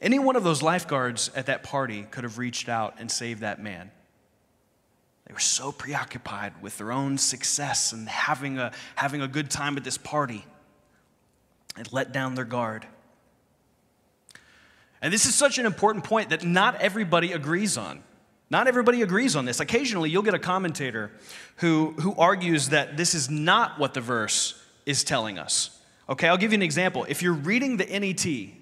Any 0.00 0.18
one 0.18 0.36
of 0.36 0.44
those 0.44 0.62
lifeguards 0.62 1.30
at 1.34 1.46
that 1.46 1.62
party 1.62 2.06
could 2.10 2.24
have 2.24 2.38
reached 2.38 2.68
out 2.68 2.96
and 2.98 3.10
saved 3.10 3.40
that 3.40 3.60
man. 3.60 3.90
They 5.26 5.34
were 5.34 5.40
so 5.40 5.72
preoccupied 5.72 6.62
with 6.62 6.78
their 6.78 6.90
own 6.90 7.18
success 7.18 7.92
and 7.92 8.08
having 8.08 8.58
a, 8.58 8.72
having 8.94 9.20
a 9.20 9.28
good 9.28 9.50
time 9.50 9.76
at 9.76 9.84
this 9.84 9.98
party. 9.98 10.46
It 11.78 11.92
let 11.92 12.12
down 12.12 12.34
their 12.34 12.44
guard. 12.44 12.86
And 15.02 15.12
this 15.12 15.26
is 15.26 15.34
such 15.34 15.58
an 15.58 15.66
important 15.66 16.04
point 16.04 16.30
that 16.30 16.44
not 16.44 16.76
everybody 16.80 17.32
agrees 17.32 17.76
on. 17.76 18.02
Not 18.50 18.66
everybody 18.66 19.02
agrees 19.02 19.36
on 19.36 19.44
this. 19.44 19.60
Occasionally, 19.60 20.10
you'll 20.10 20.22
get 20.22 20.34
a 20.34 20.38
commentator 20.38 21.10
who, 21.56 21.92
who 22.00 22.14
argues 22.16 22.70
that 22.70 22.96
this 22.96 23.14
is 23.14 23.28
not 23.28 23.78
what 23.78 23.94
the 23.94 24.00
verse 24.00 24.60
is 24.86 25.04
telling 25.04 25.38
us. 25.38 25.78
Okay, 26.08 26.26
I'll 26.26 26.38
give 26.38 26.52
you 26.52 26.56
an 26.56 26.62
example. 26.62 27.04
If 27.08 27.20
you're 27.20 27.34
reading 27.34 27.76
the 27.76 27.84
NET, 27.84 28.57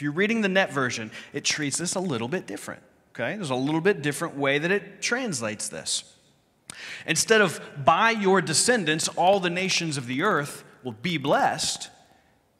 if 0.00 0.04
you're 0.04 0.12
reading 0.12 0.40
the 0.40 0.48
NET 0.48 0.72
version, 0.72 1.10
it 1.34 1.44
treats 1.44 1.76
this 1.76 1.94
a 1.94 2.00
little 2.00 2.26
bit 2.26 2.46
different. 2.46 2.82
Okay, 3.10 3.36
there's 3.36 3.50
a 3.50 3.54
little 3.54 3.82
bit 3.82 4.00
different 4.00 4.34
way 4.34 4.56
that 4.56 4.70
it 4.70 5.02
translates 5.02 5.68
this. 5.68 6.14
Instead 7.06 7.42
of 7.42 7.60
by 7.84 8.10
your 8.10 8.40
descendants, 8.40 9.08
all 9.08 9.40
the 9.40 9.50
nations 9.50 9.98
of 9.98 10.06
the 10.06 10.22
earth 10.22 10.64
will 10.82 10.92
be 10.92 11.18
blessed, 11.18 11.90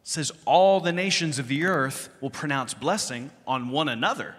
says 0.05 0.31
all 0.45 0.81
the 0.81 0.93
nations 0.93 1.39
of 1.39 1.49
the 1.49 1.65
earth 1.65 2.11
will 2.21 2.29
pronounce 2.29 2.75
blessing 2.75 3.31
on 3.47 3.71
one 3.71 3.89
another 3.89 4.35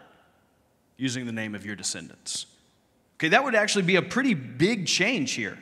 using 0.95 1.25
the 1.25 1.31
name 1.31 1.55
of 1.55 1.65
your 1.65 1.75
descendants. 1.75 2.45
Okay, 3.17 3.29
that 3.29 3.43
would 3.43 3.55
actually 3.55 3.81
be 3.81 3.95
a 3.95 4.03
pretty 4.03 4.35
big 4.35 4.85
change 4.85 5.31
here. 5.31 5.57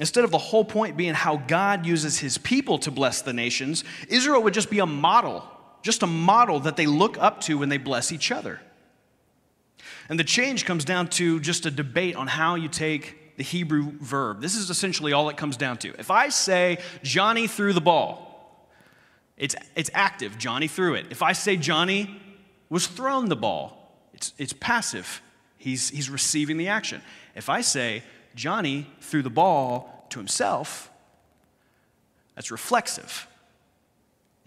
Instead 0.00 0.24
of 0.24 0.30
the 0.30 0.38
whole 0.38 0.64
point 0.64 0.96
being 0.96 1.12
how 1.12 1.36
God 1.36 1.84
uses 1.84 2.18
his 2.18 2.38
people 2.38 2.78
to 2.78 2.90
bless 2.90 3.20
the 3.20 3.34
nations, 3.34 3.84
Israel 4.08 4.42
would 4.44 4.54
just 4.54 4.70
be 4.70 4.78
a 4.78 4.86
model, 4.86 5.46
just 5.82 6.02
a 6.02 6.06
model 6.06 6.60
that 6.60 6.76
they 6.76 6.86
look 6.86 7.18
up 7.18 7.40
to 7.42 7.58
when 7.58 7.68
they 7.68 7.78
bless 7.78 8.12
each 8.12 8.30
other. 8.30 8.60
And 10.08 10.18
the 10.18 10.24
change 10.24 10.64
comes 10.64 10.84
down 10.84 11.08
to 11.10 11.38
just 11.40 11.66
a 11.66 11.70
debate 11.70 12.16
on 12.16 12.26
how 12.26 12.54
you 12.54 12.68
take 12.68 13.36
the 13.36 13.44
Hebrew 13.44 13.92
verb. 14.00 14.40
This 14.40 14.56
is 14.56 14.70
essentially 14.70 15.12
all 15.12 15.28
it 15.28 15.36
comes 15.36 15.56
down 15.56 15.78
to. 15.78 15.94
If 15.98 16.10
I 16.10 16.28
say, 16.28 16.78
Johnny 17.02 17.46
threw 17.46 17.72
the 17.72 17.80
ball, 17.80 18.24
it's, 19.36 19.54
it's 19.76 19.90
active. 19.94 20.36
Johnny 20.38 20.66
threw 20.66 20.94
it. 20.94 21.06
If 21.10 21.22
I 21.22 21.32
say 21.32 21.56
Johnny 21.56 22.20
was 22.68 22.86
thrown 22.86 23.28
the 23.28 23.36
ball, 23.36 23.94
it's, 24.12 24.34
it's 24.38 24.52
passive. 24.52 25.22
He's, 25.56 25.90
he's 25.90 26.10
receiving 26.10 26.56
the 26.56 26.68
action. 26.68 27.00
If 27.36 27.48
I 27.48 27.60
say 27.60 28.02
Johnny 28.34 28.90
threw 29.00 29.22
the 29.22 29.30
ball 29.30 30.06
to 30.10 30.18
himself, 30.18 30.90
that's 32.34 32.50
reflexive. 32.50 33.28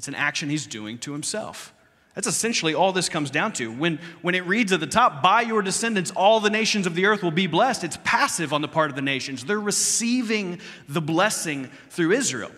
It's 0.01 0.07
an 0.07 0.15
action 0.15 0.49
he's 0.49 0.65
doing 0.65 0.97
to 0.97 1.11
himself. 1.11 1.75
That's 2.15 2.25
essentially 2.25 2.73
all 2.73 2.91
this 2.91 3.07
comes 3.07 3.29
down 3.29 3.53
to. 3.53 3.71
When, 3.71 3.99
when 4.23 4.33
it 4.33 4.47
reads 4.47 4.71
at 4.71 4.79
the 4.79 4.87
top, 4.87 5.21
by 5.21 5.41
your 5.41 5.61
descendants, 5.61 6.09
all 6.09 6.39
the 6.39 6.49
nations 6.49 6.87
of 6.87 6.95
the 6.95 7.05
earth 7.05 7.21
will 7.21 7.29
be 7.29 7.45
blessed, 7.45 7.83
it's 7.83 7.99
passive 8.03 8.51
on 8.51 8.63
the 8.63 8.67
part 8.67 8.89
of 8.89 8.95
the 8.95 9.03
nations. 9.03 9.45
They're 9.45 9.59
receiving 9.59 10.59
the 10.89 11.01
blessing 11.01 11.69
through 11.91 12.13
Israel. 12.13 12.49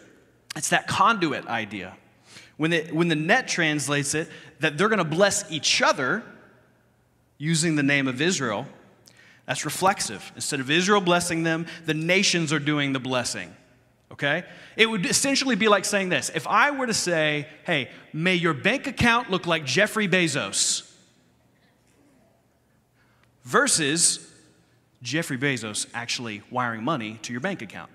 It's 0.56 0.70
that 0.70 0.88
conduit 0.88 1.46
idea. 1.48 1.98
When, 2.56 2.72
when 2.96 3.10
the 3.10 3.16
NET 3.16 3.50
translates 3.50 4.16
it, 4.16 4.30
that 4.62 4.78
they're 4.78 4.88
going 4.88 5.00
to 5.00 5.04
bless 5.04 5.52
each 5.52 5.82
other 5.82 6.24
using 7.38 7.76
the 7.76 7.84
name 7.84 8.08
of 8.08 8.22
Israel, 8.22 8.68
that's 9.48 9.66
reflexive. 9.66 10.32
Instead 10.36 10.62
of 10.62 10.72
Israel 10.72 11.02
blessing 11.02 11.44
them, 11.44 11.66
the 11.86 11.94
nations 11.94 12.54
are 12.54 12.60
doing 12.60 12.94
the 12.94 13.02
blessing. 13.02 13.54
Okay? 14.14 14.44
It 14.78 14.90
would 14.90 15.06
essentially 15.06 15.56
be 15.56 15.68
like 15.68 15.86
saying 15.86 16.10
this 16.10 16.30
if 16.34 16.48
I 16.48 16.72
were 16.72 16.88
to 16.88 16.94
say, 16.94 17.48
hey, 17.66 17.90
may 18.14 18.36
your 18.36 18.54
bank 18.54 18.88
account 18.88 19.30
look 19.30 19.48
like 19.48 19.66
Jeffrey 19.66 20.08
Bezos, 20.08 20.90
versus 23.44 24.32
Jeffrey 25.02 25.38
Bezos 25.38 25.88
actually 25.94 26.42
wiring 26.50 26.84
money 26.84 27.20
to 27.24 27.34
your 27.34 27.42
bank 27.42 27.62
account. 27.62 27.92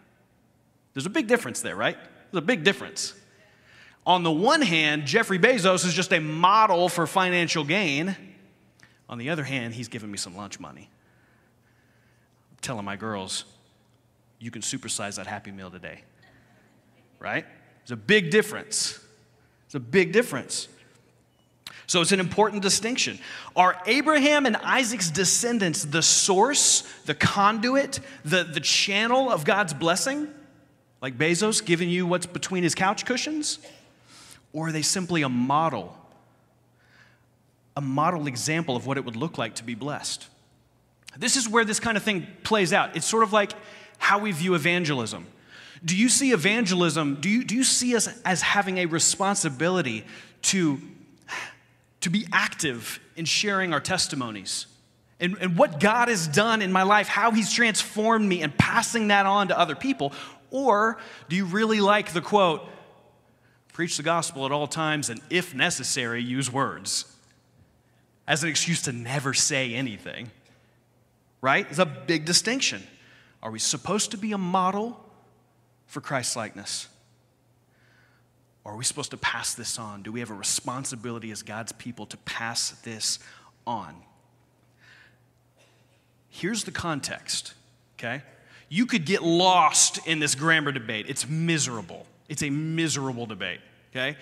There's 0.92 1.06
a 1.06 1.10
big 1.10 1.26
difference 1.26 1.62
there, 1.62 1.76
right? 1.76 1.96
There's 2.30 2.42
a 2.42 2.46
big 2.46 2.64
difference. 2.64 3.14
On 4.06 4.22
the 4.22 4.32
one 4.32 4.62
hand, 4.62 5.06
Jeffrey 5.06 5.38
Bezos 5.38 5.86
is 5.86 5.94
just 5.94 6.12
a 6.12 6.20
model 6.20 6.88
for 6.88 7.06
financial 7.06 7.64
gain. 7.64 8.16
On 9.08 9.18
the 9.18 9.30
other 9.30 9.44
hand, 9.44 9.74
he's 9.74 9.88
giving 9.88 10.10
me 10.10 10.18
some 10.18 10.36
lunch 10.36 10.58
money. 10.60 10.90
I'm 12.50 12.58
telling 12.60 12.84
my 12.84 12.96
girls, 12.96 13.44
you 14.38 14.50
can 14.50 14.62
supersize 14.62 15.16
that 15.16 15.26
Happy 15.26 15.50
Meal 15.50 15.70
today. 15.70 16.02
Right? 17.18 17.44
There's 17.80 17.92
a 17.92 17.96
big 17.96 18.30
difference. 18.30 18.98
It's 19.66 19.74
a 19.74 19.80
big 19.80 20.12
difference. 20.12 20.68
So 21.86 22.02
it's 22.02 22.12
an 22.12 22.20
important 22.20 22.62
distinction. 22.62 23.18
Are 23.56 23.80
Abraham 23.86 24.44
and 24.44 24.56
Isaac's 24.56 25.10
descendants 25.10 25.84
the 25.84 26.02
source, 26.02 26.82
the 27.06 27.14
conduit, 27.14 28.00
the, 28.24 28.44
the 28.44 28.60
channel 28.60 29.30
of 29.30 29.44
God's 29.44 29.72
blessing? 29.72 30.28
Like 31.00 31.16
Bezos 31.16 31.64
giving 31.64 31.88
you 31.88 32.06
what's 32.06 32.26
between 32.26 32.62
his 32.62 32.74
couch 32.74 33.06
cushions? 33.06 33.58
Or 34.52 34.68
are 34.68 34.72
they 34.72 34.82
simply 34.82 35.22
a 35.22 35.28
model? 35.28 35.96
A 37.76 37.80
model 37.80 38.26
example 38.26 38.76
of 38.76 38.86
what 38.86 38.98
it 38.98 39.04
would 39.04 39.16
look 39.16 39.38
like 39.38 39.54
to 39.56 39.64
be 39.64 39.74
blessed. 39.74 40.26
This 41.16 41.36
is 41.36 41.48
where 41.48 41.64
this 41.64 41.80
kind 41.80 41.96
of 41.96 42.02
thing 42.02 42.26
plays 42.42 42.72
out. 42.72 42.96
It's 42.96 43.06
sort 43.06 43.22
of 43.22 43.32
like 43.32 43.52
how 43.98 44.18
we 44.18 44.32
view 44.32 44.54
evangelism. 44.54 45.26
Do 45.84 45.96
you 45.96 46.08
see 46.08 46.32
evangelism, 46.32 47.18
do 47.20 47.28
you, 47.28 47.44
do 47.44 47.54
you 47.54 47.64
see 47.64 47.94
us 47.94 48.08
as 48.24 48.42
having 48.42 48.78
a 48.78 48.86
responsibility 48.86 50.04
to, 50.42 50.80
to 52.00 52.10
be 52.10 52.26
active 52.32 52.98
in 53.16 53.24
sharing 53.24 53.72
our 53.72 53.80
testimonies? 53.80 54.66
And, 55.20 55.36
and 55.40 55.56
what 55.56 55.80
God 55.80 56.08
has 56.08 56.26
done 56.26 56.62
in 56.62 56.72
my 56.72 56.84
life, 56.84 57.08
how 57.08 57.30
He's 57.30 57.52
transformed 57.52 58.28
me, 58.28 58.42
and 58.42 58.56
passing 58.56 59.08
that 59.08 59.26
on 59.26 59.48
to 59.48 59.58
other 59.58 59.74
people? 59.74 60.12
Or 60.50 60.98
do 61.28 61.36
you 61.36 61.44
really 61.44 61.80
like 61.80 62.12
the 62.12 62.20
quote, 62.20 62.68
Preach 63.78 63.96
the 63.96 64.02
gospel 64.02 64.44
at 64.44 64.50
all 64.50 64.66
times, 64.66 65.08
and 65.08 65.20
if 65.30 65.54
necessary, 65.54 66.20
use 66.20 66.52
words 66.52 67.04
as 68.26 68.42
an 68.42 68.48
excuse 68.48 68.82
to 68.82 68.92
never 68.92 69.32
say 69.32 69.72
anything. 69.72 70.32
Right? 71.40 71.64
It's 71.70 71.78
a 71.78 71.86
big 71.86 72.24
distinction. 72.24 72.82
Are 73.42 73.50
we 73.50 73.58
supposed 73.58 74.10
to 74.10 74.16
be 74.16 74.32
a 74.32 74.38
model 74.38 74.98
for 75.86 76.00
Christ 76.00 76.36
likeness? 76.36 76.88
Are 78.64 78.76
we 78.76 78.84
supposed 78.84 79.12
to 79.12 79.16
pass 79.16 79.54
this 79.54 79.78
on? 79.78 80.02
Do 80.02 80.12
we 80.12 80.20
have 80.20 80.30
a 80.30 80.34
responsibility 80.34 81.30
as 81.30 81.42
God's 81.42 81.72
people 81.72 82.04
to 82.06 82.16
pass 82.18 82.70
this 82.82 83.18
on? 83.66 83.94
Here's 86.28 86.64
the 86.64 86.70
context, 86.70 87.54
okay? 87.98 88.22
You 88.68 88.84
could 88.84 89.06
get 89.06 89.22
lost 89.22 90.06
in 90.06 90.18
this 90.18 90.34
grammar 90.34 90.72
debate. 90.72 91.06
It's 91.08 91.26
miserable. 91.26 92.06
It's 92.28 92.42
a 92.42 92.50
miserable 92.50 93.24
debate, 93.24 93.60
okay? 93.90 94.16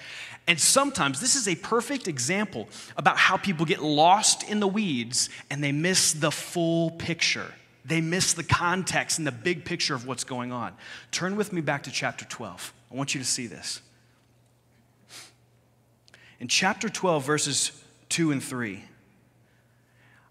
And 0.46 0.60
sometimes 0.60 1.20
this 1.20 1.34
is 1.34 1.48
a 1.48 1.56
perfect 1.56 2.06
example 2.06 2.68
about 2.96 3.18
how 3.18 3.36
people 3.36 3.66
get 3.66 3.82
lost 3.82 4.48
in 4.48 4.60
the 4.60 4.68
weeds 4.68 5.28
and 5.50 5.64
they 5.64 5.72
miss 5.72 6.12
the 6.12 6.30
full 6.30 6.92
picture. 6.92 7.52
They 7.86 8.00
miss 8.00 8.32
the 8.32 8.42
context 8.42 9.18
and 9.18 9.26
the 9.26 9.32
big 9.32 9.64
picture 9.64 9.94
of 9.94 10.06
what's 10.06 10.24
going 10.24 10.52
on. 10.52 10.74
Turn 11.12 11.36
with 11.36 11.52
me 11.52 11.60
back 11.60 11.84
to 11.84 11.90
chapter 11.90 12.24
12. 12.24 12.72
I 12.90 12.94
want 12.94 13.14
you 13.14 13.20
to 13.20 13.26
see 13.26 13.46
this. 13.46 13.80
In 16.40 16.48
chapter 16.48 16.88
12, 16.88 17.24
verses 17.24 17.84
2 18.08 18.32
and 18.32 18.42
3, 18.42 18.82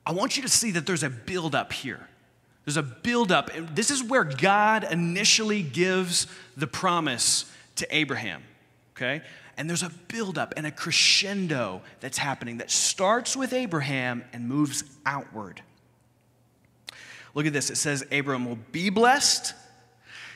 I 0.06 0.12
want 0.12 0.36
you 0.36 0.44
to 0.44 0.50
see 0.50 0.72
that 0.72 0.86
there's 0.86 1.04
a 1.04 1.10
buildup 1.10 1.72
here. 1.72 2.08
There's 2.66 2.78
a 2.78 2.84
buildup. 2.84 3.56
And 3.56 3.70
this 3.76 3.90
is 3.90 4.04
where 4.04 4.24
God 4.24 4.86
initially 4.90 5.64
gives 5.64 6.28
the 6.58 6.68
promise 6.68 7.52
to 7.78 7.88
Abraham, 7.96 8.44
okay? 8.96 9.22
And 9.58 9.70
there's 9.70 9.84
a 9.84 9.92
buildup 10.10 10.54
and 10.58 10.68
a 10.68 10.72
crescendo 10.72 11.82
that's 12.02 12.18
happening 12.18 12.58
that 12.58 12.70
starts 12.70 13.38
with 13.38 13.54
Abraham 13.54 14.24
and 14.34 14.48
moves 14.48 14.84
outward. 15.06 15.62
Look 17.36 17.46
at 17.46 17.54
this. 17.54 17.70
It 17.70 17.78
says, 17.78 18.04
Abram 18.12 18.46
will 18.46 18.58
be 18.72 18.90
blessed 18.90 19.54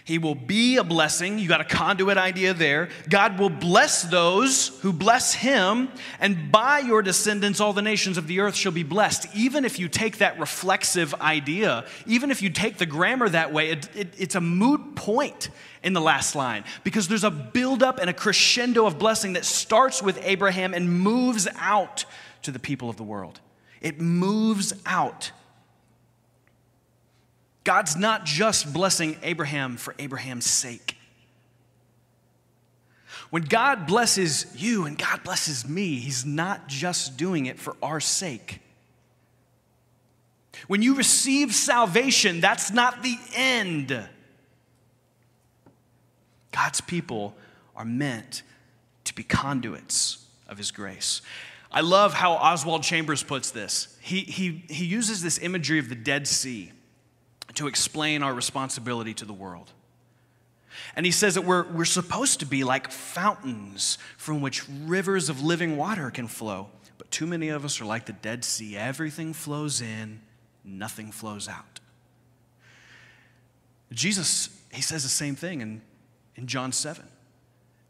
he 0.09 0.17
will 0.17 0.33
be 0.33 0.77
a 0.77 0.83
blessing. 0.83 1.37
You 1.37 1.47
got 1.47 1.61
a 1.61 1.63
conduit 1.63 2.17
idea 2.17 2.55
there. 2.55 2.89
God 3.09 3.37
will 3.37 3.51
bless 3.51 4.01
those 4.01 4.69
who 4.79 4.91
bless 4.91 5.35
him, 5.35 5.89
and 6.19 6.51
by 6.51 6.79
your 6.79 7.03
descendants, 7.03 7.59
all 7.59 7.73
the 7.73 7.83
nations 7.83 8.17
of 8.17 8.25
the 8.25 8.39
earth 8.39 8.55
shall 8.55 8.71
be 8.71 8.81
blessed. 8.81 9.27
Even 9.35 9.65
if 9.65 9.77
you 9.77 9.87
take 9.87 10.17
that 10.17 10.39
reflexive 10.39 11.13
idea, 11.13 11.85
even 12.07 12.31
if 12.31 12.41
you 12.41 12.49
take 12.49 12.77
the 12.77 12.87
grammar 12.87 13.29
that 13.29 13.53
way, 13.53 13.69
it, 13.69 13.95
it, 13.95 14.13
it's 14.17 14.33
a 14.33 14.41
moot 14.41 14.95
point 14.95 15.51
in 15.83 15.93
the 15.93 16.01
last 16.01 16.33
line 16.33 16.63
because 16.83 17.07
there's 17.07 17.23
a 17.23 17.29
buildup 17.29 17.99
and 17.99 18.09
a 18.09 18.13
crescendo 18.13 18.87
of 18.87 18.97
blessing 18.97 19.33
that 19.33 19.45
starts 19.45 20.01
with 20.01 20.19
Abraham 20.23 20.73
and 20.73 21.01
moves 21.01 21.47
out 21.59 22.05
to 22.41 22.49
the 22.49 22.57
people 22.57 22.89
of 22.89 22.97
the 22.97 23.03
world. 23.03 23.41
It 23.79 24.01
moves 24.01 24.73
out 24.87 25.33
God's 27.69 27.95
not 27.95 28.25
just 28.25 28.73
blessing 28.73 29.15
Abraham 29.21 29.77
for 29.77 29.93
Abraham's 29.99 30.47
sake. 30.49 30.97
When 33.29 33.43
God 33.43 33.85
blesses 33.85 34.47
you 34.55 34.87
and 34.87 34.97
God 34.97 35.23
blesses 35.23 35.69
me, 35.69 35.97
He's 35.97 36.25
not 36.25 36.67
just 36.67 37.15
doing 37.15 37.45
it 37.45 37.59
for 37.59 37.77
our 37.83 37.99
sake. 37.99 38.59
When 40.65 40.81
you 40.81 40.95
receive 40.95 41.53
salvation, 41.53 42.41
that's 42.41 42.71
not 42.71 43.03
the 43.03 43.15
end. 43.35 43.95
God's 46.51 46.81
people 46.81 47.35
are 47.75 47.85
meant 47.85 48.41
to 49.03 49.13
be 49.13 49.21
conduits 49.21 50.25
of 50.47 50.57
His 50.57 50.71
grace. 50.71 51.21
I 51.71 51.81
love 51.81 52.15
how 52.15 52.33
Oswald 52.33 52.81
Chambers 52.81 53.21
puts 53.21 53.51
this. 53.51 53.95
He, 54.01 54.21
he, 54.21 54.63
he 54.69 54.85
uses 54.85 55.21
this 55.21 55.37
imagery 55.37 55.77
of 55.77 55.87
the 55.87 55.93
Dead 55.93 56.27
Sea 56.27 56.71
to 57.55 57.67
explain 57.67 58.23
our 58.23 58.33
responsibility 58.33 59.13
to 59.15 59.25
the 59.25 59.33
world. 59.33 59.71
And 60.95 61.05
he 61.05 61.11
says 61.11 61.35
that 61.35 61.41
we're, 61.41 61.63
we're 61.71 61.85
supposed 61.85 62.39
to 62.39 62.45
be 62.45 62.63
like 62.63 62.91
fountains 62.91 63.97
from 64.17 64.41
which 64.41 64.67
rivers 64.69 65.29
of 65.29 65.41
living 65.41 65.77
water 65.77 66.09
can 66.11 66.27
flow. 66.27 66.69
But 66.97 67.11
too 67.11 67.25
many 67.25 67.49
of 67.49 67.65
us 67.65 67.81
are 67.81 67.85
like 67.85 68.05
the 68.05 68.13
Dead 68.13 68.43
Sea. 68.43 68.77
Everything 68.77 69.33
flows 69.33 69.81
in, 69.81 70.21
nothing 70.63 71.11
flows 71.11 71.47
out. 71.47 71.79
Jesus, 73.91 74.49
he 74.71 74.81
says 74.81 75.03
the 75.03 75.09
same 75.09 75.35
thing 75.35 75.61
in, 75.61 75.81
in 76.35 76.47
John 76.47 76.71
7 76.71 77.03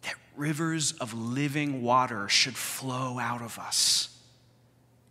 that 0.04 0.16
rivers 0.38 0.94
of 0.94 1.14
living 1.14 1.82
water 1.82 2.30
should 2.30 2.56
flow 2.56 3.20
out 3.20 3.42
of 3.42 3.60
us. 3.60 4.19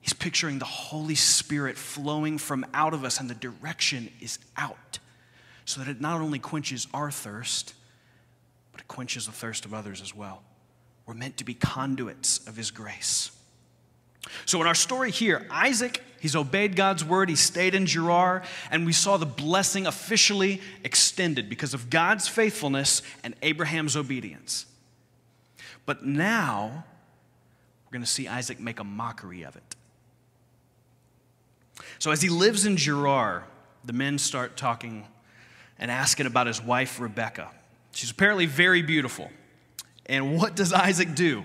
He's 0.00 0.12
picturing 0.12 0.58
the 0.58 0.64
Holy 0.64 1.14
Spirit 1.14 1.76
flowing 1.76 2.38
from 2.38 2.64
out 2.72 2.94
of 2.94 3.04
us, 3.04 3.20
and 3.20 3.28
the 3.28 3.34
direction 3.34 4.10
is 4.20 4.38
out, 4.56 4.98
so 5.64 5.80
that 5.80 5.90
it 5.90 6.00
not 6.00 6.20
only 6.20 6.38
quenches 6.38 6.86
our 6.94 7.10
thirst, 7.10 7.74
but 8.72 8.80
it 8.80 8.88
quenches 8.88 9.26
the 9.26 9.32
thirst 9.32 9.64
of 9.64 9.74
others 9.74 10.00
as 10.00 10.14
well. 10.14 10.42
We're 11.06 11.14
meant 11.14 11.38
to 11.38 11.44
be 11.44 11.54
conduits 11.54 12.46
of 12.46 12.56
His 12.56 12.70
grace. 12.70 13.30
So, 14.44 14.60
in 14.60 14.66
our 14.66 14.74
story 14.74 15.10
here, 15.10 15.46
Isaac, 15.50 16.02
he's 16.20 16.36
obeyed 16.36 16.76
God's 16.76 17.04
word, 17.04 17.28
he 17.28 17.36
stayed 17.36 17.74
in 17.74 17.86
Gerar, 17.86 18.42
and 18.70 18.84
we 18.84 18.92
saw 18.92 19.16
the 19.16 19.26
blessing 19.26 19.86
officially 19.86 20.60
extended 20.84 21.48
because 21.48 21.74
of 21.74 21.90
God's 21.90 22.28
faithfulness 22.28 23.02
and 23.24 23.34
Abraham's 23.42 23.96
obedience. 23.96 24.66
But 25.86 26.04
now, 26.04 26.84
we're 27.86 27.92
going 27.92 28.04
to 28.04 28.10
see 28.10 28.28
Isaac 28.28 28.60
make 28.60 28.80
a 28.80 28.84
mockery 28.84 29.42
of 29.42 29.56
it. 29.56 29.67
So 31.98 32.10
as 32.10 32.22
he 32.22 32.28
lives 32.28 32.64
in 32.64 32.76
Gerar, 32.76 33.44
the 33.84 33.92
men 33.92 34.18
start 34.18 34.56
talking 34.56 35.06
and 35.78 35.90
asking 35.90 36.26
about 36.26 36.46
his 36.46 36.62
wife, 36.62 37.00
Rebecca. 37.00 37.50
She's 37.92 38.10
apparently 38.10 38.46
very 38.46 38.82
beautiful. 38.82 39.30
And 40.06 40.36
what 40.36 40.56
does 40.56 40.72
Isaac 40.72 41.14
do? 41.14 41.44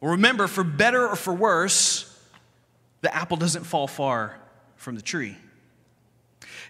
Well, 0.00 0.12
remember, 0.12 0.46
for 0.46 0.64
better 0.64 1.08
or 1.08 1.16
for 1.16 1.34
worse, 1.34 2.04
the 3.00 3.14
apple 3.14 3.36
doesn't 3.36 3.64
fall 3.64 3.86
far 3.86 4.38
from 4.76 4.94
the 4.94 5.02
tree. 5.02 5.36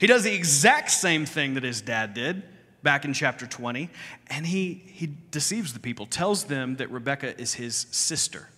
He 0.01 0.07
does 0.07 0.25
the 0.25 0.35
exact 0.35 0.91
same 0.91 1.27
thing 1.27 1.55
that 1.55 1.63
his 1.63 1.81
dad 1.83 2.15
did 2.15 2.43
back 2.83 3.05
in 3.05 3.13
chapter 3.13 3.47
20, 3.47 3.91
and 4.29 4.47
he, 4.47 4.83
he 4.87 5.09
deceives 5.31 5.73
the 5.73 5.81
people, 5.81 6.07
tells 6.07 6.45
them 6.45 6.77
that 6.77 6.91
Rebecca 6.91 7.39
is 7.41 7.55
his 7.55 7.87
sister. 7.91 8.49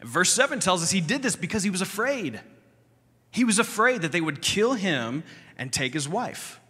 And 0.00 0.08
verse 0.08 0.32
7 0.32 0.60
tells 0.60 0.82
us 0.82 0.90
he 0.90 1.00
did 1.00 1.22
this 1.22 1.36
because 1.36 1.62
he 1.62 1.70
was 1.70 1.80
afraid. 1.80 2.40
He 3.30 3.44
was 3.44 3.58
afraid 3.58 4.02
that 4.02 4.12
they 4.12 4.20
would 4.20 4.42
kill 4.42 4.74
him 4.74 5.22
and 5.56 5.72
take 5.72 5.94
his 5.94 6.08
wife. 6.08 6.60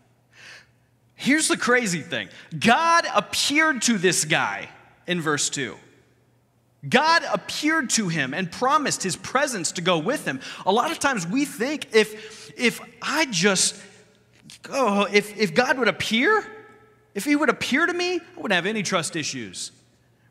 Here's 1.14 1.48
the 1.48 1.56
crazy 1.56 2.00
thing 2.00 2.28
God 2.58 3.04
appeared 3.14 3.82
to 3.82 3.98
this 3.98 4.24
guy 4.24 4.68
in 5.06 5.20
verse 5.20 5.50
2. 5.50 5.76
God 6.88 7.24
appeared 7.32 7.90
to 7.90 8.08
him 8.08 8.32
and 8.32 8.50
promised 8.50 9.02
his 9.02 9.16
presence 9.16 9.72
to 9.72 9.82
go 9.82 9.98
with 9.98 10.24
him. 10.24 10.40
A 10.64 10.70
lot 10.70 10.92
of 10.92 11.00
times 11.00 11.26
we 11.26 11.44
think 11.44 11.88
if, 11.92 12.52
if 12.56 12.80
I 13.02 13.26
just, 13.26 13.74
oh, 14.70 15.08
if, 15.12 15.36
if 15.36 15.54
God 15.54 15.76
would 15.78 15.88
appear, 15.88 16.44
if 17.16 17.24
he 17.24 17.34
would 17.34 17.48
appear 17.48 17.84
to 17.84 17.92
me, 17.92 18.14
I 18.14 18.36
wouldn't 18.36 18.52
have 18.52 18.66
any 18.66 18.84
trust 18.84 19.16
issues, 19.16 19.72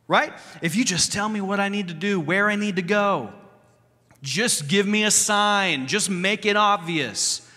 right? 0.07 0.31
If 0.61 0.77
you 0.77 0.85
just 0.85 1.11
tell 1.11 1.27
me 1.27 1.41
what 1.41 1.59
I 1.59 1.67
need 1.67 1.89
to 1.89 1.93
do, 1.93 2.17
where 2.17 2.49
I 2.49 2.55
need 2.55 2.77
to 2.77 2.81
go, 2.81 3.33
just 4.21 4.67
give 4.67 4.87
me 4.87 5.03
a 5.03 5.11
sign, 5.11 5.87
just 5.87 6.09
make 6.09 6.45
it 6.45 6.55
obvious. 6.55 7.49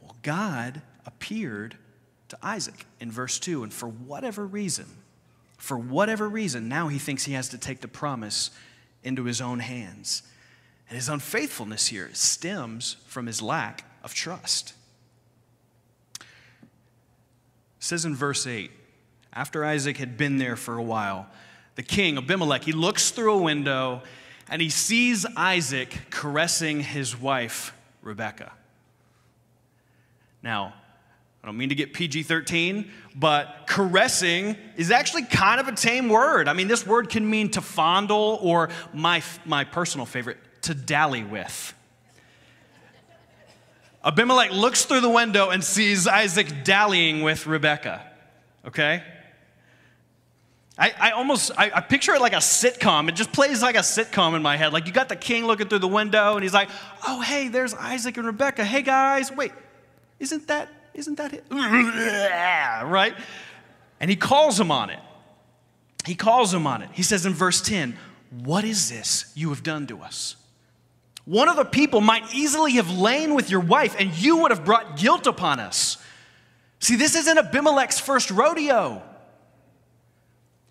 Well, 0.00 0.16
God 0.22 0.82
appeared 1.06 1.76
to 2.28 2.38
Isaac 2.42 2.86
in 3.00 3.10
verse 3.10 3.38
2, 3.38 3.62
and 3.62 3.72
for 3.72 3.88
whatever 3.88 4.46
reason, 4.46 4.86
for 5.58 5.78
whatever 5.78 6.28
reason, 6.28 6.68
now 6.68 6.88
he 6.88 6.98
thinks 6.98 7.24
he 7.24 7.34
has 7.34 7.48
to 7.50 7.58
take 7.58 7.80
the 7.80 7.88
promise 7.88 8.50
into 9.04 9.24
his 9.24 9.40
own 9.40 9.60
hands. 9.60 10.22
And 10.88 10.96
his 10.96 11.08
unfaithfulness 11.08 11.86
here 11.86 12.10
stems 12.12 12.96
from 13.06 13.26
his 13.26 13.40
lack 13.40 13.84
of 14.02 14.14
trust. 14.14 14.74
It 16.20 16.26
says 17.78 18.04
in 18.04 18.14
verse 18.14 18.46
8, 18.46 18.70
after 19.32 19.64
Isaac 19.64 19.96
had 19.96 20.16
been 20.16 20.38
there 20.38 20.56
for 20.56 20.76
a 20.76 20.82
while, 20.82 21.26
the 21.74 21.82
king, 21.82 22.18
Abimelech, 22.18 22.64
he 22.64 22.72
looks 22.72 23.10
through 23.10 23.32
a 23.32 23.42
window 23.42 24.02
and 24.48 24.60
he 24.60 24.68
sees 24.68 25.24
Isaac 25.36 25.96
caressing 26.10 26.80
his 26.80 27.18
wife, 27.18 27.74
Rebecca. 28.02 28.52
Now, 30.42 30.74
I 31.42 31.46
don't 31.46 31.56
mean 31.56 31.70
to 31.70 31.74
get 31.74 31.92
PG 31.92 32.24
13, 32.24 32.90
but 33.16 33.64
caressing 33.66 34.56
is 34.76 34.90
actually 34.90 35.24
kind 35.24 35.60
of 35.60 35.66
a 35.66 35.72
tame 35.72 36.08
word. 36.08 36.46
I 36.46 36.52
mean, 36.52 36.68
this 36.68 36.86
word 36.86 37.08
can 37.08 37.28
mean 37.28 37.50
to 37.52 37.60
fondle 37.60 38.38
or 38.40 38.68
my, 38.92 39.22
my 39.44 39.64
personal 39.64 40.06
favorite, 40.06 40.38
to 40.62 40.74
dally 40.74 41.24
with. 41.24 41.74
Abimelech 44.04 44.52
looks 44.52 44.84
through 44.84 45.00
the 45.00 45.08
window 45.08 45.50
and 45.50 45.62
sees 45.62 46.06
Isaac 46.06 46.64
dallying 46.64 47.22
with 47.22 47.46
Rebecca. 47.46 48.04
Okay? 48.66 49.02
I, 50.78 50.92
I 50.98 51.10
almost 51.10 51.50
I, 51.56 51.70
I, 51.74 51.80
picture 51.80 52.14
it 52.14 52.20
like 52.20 52.32
a 52.32 52.36
sitcom. 52.36 53.08
It 53.08 53.14
just 53.14 53.30
plays 53.32 53.62
like 53.62 53.76
a 53.76 53.80
sitcom 53.80 54.34
in 54.34 54.42
my 54.42 54.56
head. 54.56 54.72
Like 54.72 54.86
you 54.86 54.92
got 54.92 55.08
the 55.10 55.16
king 55.16 55.44
looking 55.44 55.68
through 55.68 55.80
the 55.80 55.88
window, 55.88 56.34
and 56.34 56.42
he's 56.42 56.54
like, 56.54 56.70
"Oh, 57.06 57.20
hey, 57.20 57.48
there's 57.48 57.74
Isaac 57.74 58.16
and 58.16 58.26
Rebecca. 58.26 58.64
Hey 58.64 58.80
guys, 58.80 59.30
wait, 59.30 59.52
isn't 60.18 60.48
that 60.48 60.70
isn't 60.94 61.16
that 61.16 61.34
it? 61.34 61.44
right?" 61.50 63.14
And 64.00 64.10
he 64.10 64.16
calls 64.16 64.58
him 64.58 64.72
on 64.72 64.90
it. 64.90 64.98
he 66.06 66.16
calls 66.16 66.52
him 66.52 66.66
on 66.66 66.82
it. 66.82 66.88
He 66.92 67.04
says 67.04 67.24
in 67.24 67.34
verse 67.34 67.60
10, 67.62 67.96
What 68.42 68.64
is 68.64 68.90
this 68.90 69.30
you 69.36 69.50
have 69.50 69.62
done 69.62 69.86
to 69.86 70.00
us? 70.00 70.34
One 71.24 71.48
of 71.48 71.54
the 71.54 71.64
people 71.64 72.00
might 72.00 72.34
easily 72.34 72.72
have 72.72 72.90
lain 72.90 73.34
with 73.34 73.48
your 73.48 73.60
wife, 73.60 73.94
and 73.96 74.12
you 74.12 74.38
would 74.38 74.50
have 74.50 74.64
brought 74.64 74.96
guilt 74.96 75.28
upon 75.28 75.60
us. 75.60 75.98
See, 76.80 76.96
this 76.96 77.14
isn't 77.14 77.38
Abimelech's 77.38 78.00
first 78.00 78.32
rodeo. 78.32 79.02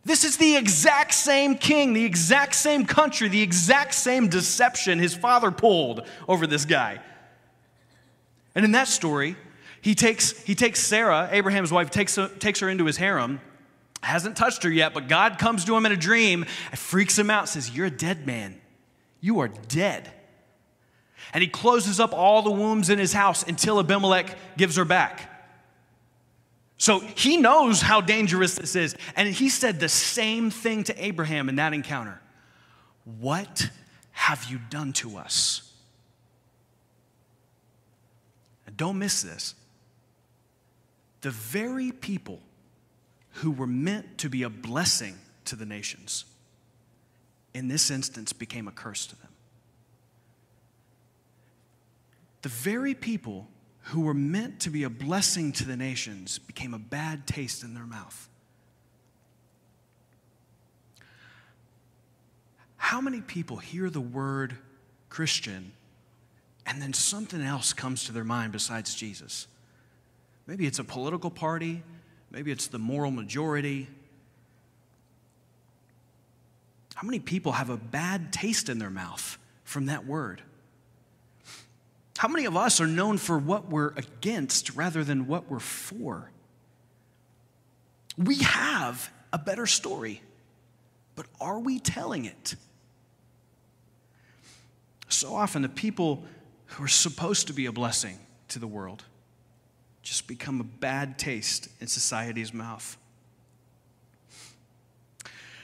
This 0.04 0.24
is 0.24 0.38
the 0.38 0.56
exact 0.56 1.14
same 1.14 1.56
king, 1.56 1.94
the 1.94 2.06
exact 2.06 2.56
same 2.56 2.86
country, 2.86 3.28
the 3.28 3.42
exact 3.42 3.94
same 3.94 4.28
deception 4.28 4.98
his 4.98 5.14
father 5.14 5.52
pulled 5.52 6.08
over 6.28 6.48
this 6.48 6.66
guy. 6.66 7.00
And 8.56 8.66
in 8.66 8.72
that 8.72 8.88
story, 8.88 9.36
he 9.82 9.96
takes, 9.96 10.32
he 10.44 10.56
takes 10.56 10.80
Sarah, 10.80 11.30
Abraham's 11.32 11.72
wife, 11.72 11.92
takes, 11.92 12.18
takes 12.40 12.60
her 12.60 12.70
into 12.70 12.86
his 12.86 12.98
harem, 12.98 13.42
hasn't 14.02 14.36
touched 14.36 14.64
her 14.64 14.72
yet, 14.72 14.94
but 14.94 15.08
God 15.08 15.38
comes 15.38 15.66
to 15.66 15.76
him 15.76 15.86
in 15.86 15.92
a 15.92 15.98
dream 15.98 16.46
and 16.72 16.80
freaks 16.80 17.18
him 17.18 17.30
out, 17.30 17.48
says, 17.48 17.70
You're 17.70 17.88
a 17.88 17.92
dead 17.92 18.26
man. 18.26 18.60
You 19.20 19.40
are 19.40 19.48
dead. 19.48 20.12
And 21.34 21.44
he 21.44 21.48
closes 21.48 22.00
up 22.00 22.14
all 22.14 22.42
the 22.42 22.52
wombs 22.52 22.90
in 22.90 22.98
his 22.98 23.14
house 23.14 23.44
until 23.44 23.80
Abimelech 23.80 24.36
gives 24.58 24.76
her 24.76 24.86
back. 24.86 25.31
So 26.82 26.98
he 26.98 27.38
knows 27.38 27.80
how 27.80 28.02
dangerous 28.02 28.56
this 28.56 28.76
is. 28.76 28.96
And 29.16 29.30
he 29.30 29.50
said 29.50 29.80
the 29.80 29.88
same 29.88 30.50
thing 30.50 30.84
to 30.86 31.06
Abraham 31.06 31.48
in 31.48 31.58
that 31.58 31.74
encounter 31.76 32.20
What 33.20 33.70
have 34.10 34.46
you 34.46 34.60
done 34.72 34.92
to 34.94 35.18
us? 35.18 35.72
And 38.66 38.76
don't 38.76 38.98
miss 38.98 39.22
this. 39.22 39.54
The 41.22 41.30
very 41.30 41.92
people 41.92 42.40
who 43.34 43.52
were 43.52 43.68
meant 43.68 44.18
to 44.18 44.28
be 44.28 44.42
a 44.42 44.50
blessing 44.50 45.20
to 45.46 45.56
the 45.56 45.68
nations, 45.68 46.26
in 47.54 47.68
this 47.68 47.92
instance, 47.92 48.34
became 48.34 48.68
a 48.68 48.72
curse 48.72 49.06
to 49.06 49.16
them. 49.18 49.30
The 52.42 52.50
very 52.50 52.96
people 52.96 53.48
who 53.92 54.02
were 54.02 54.14
meant 54.14 54.62
to 54.62 54.70
be 54.70 54.84
a 54.84 54.90
blessing 54.90 55.52
to 55.52 55.66
the 55.66 55.76
nations 55.76 56.40
became 56.40 56.74
a 56.74 56.80
bad 56.80 57.28
taste 57.28 57.62
in 57.62 57.74
their 57.74 57.86
mouth. 57.86 58.30
How 62.78 63.02
many 63.02 63.20
people 63.20 63.58
hear 63.58 63.90
the 63.90 64.00
word 64.00 64.56
Christian 65.10 65.74
and 66.66 66.82
then 66.82 66.94
something 66.94 67.42
else 67.42 67.74
comes 67.74 68.06
to 68.06 68.14
their 68.14 68.24
mind 68.24 68.54
besides 68.54 68.96
Jesus? 68.96 69.48
Maybe 70.48 70.66
it's 70.66 70.80
a 70.80 70.86
political 70.86 71.30
party, 71.30 71.84
maybe 72.32 72.50
it's 72.50 72.68
the 72.68 72.80
moral 72.80 73.12
majority. 73.12 73.90
How 76.96 77.06
many 77.06 77.20
people 77.20 77.52
have 77.52 77.70
a 77.70 77.78
bad 77.78 78.32
taste 78.32 78.70
in 78.70 78.80
their 78.80 78.90
mouth 78.90 79.38
from 79.66 79.88
that 79.88 80.06
word? 80.06 80.42
How 82.22 82.28
many 82.28 82.46
of 82.46 82.56
us 82.56 82.80
are 82.80 82.86
known 82.86 83.18
for 83.18 83.40
what 83.40 83.68
we're 83.72 83.94
against 83.96 84.76
rather 84.76 85.04
than 85.04 85.26
what 85.26 85.50
we're 85.50 85.58
for? 85.58 86.30
We 88.16 88.36
have 88.44 89.12
a 89.34 89.40
better 89.40 89.66
story, 89.66 90.22
but 91.16 91.26
are 91.40 91.58
we 91.58 91.80
telling 91.80 92.26
it? 92.26 92.54
So 95.10 95.34
often, 95.34 95.64
the 95.64 95.70
people 95.70 96.24
who 96.66 96.84
are 96.84 96.88
supposed 96.88 97.48
to 97.48 97.54
be 97.54 97.66
a 97.66 97.72
blessing 97.72 98.20
to 98.50 98.60
the 98.60 98.68
world 98.68 99.04
just 100.04 100.28
become 100.28 100.62
a 100.62 100.64
bad 100.64 101.18
taste 101.18 101.70
in 101.80 101.88
society's 101.88 102.54
mouth. 102.54 103.00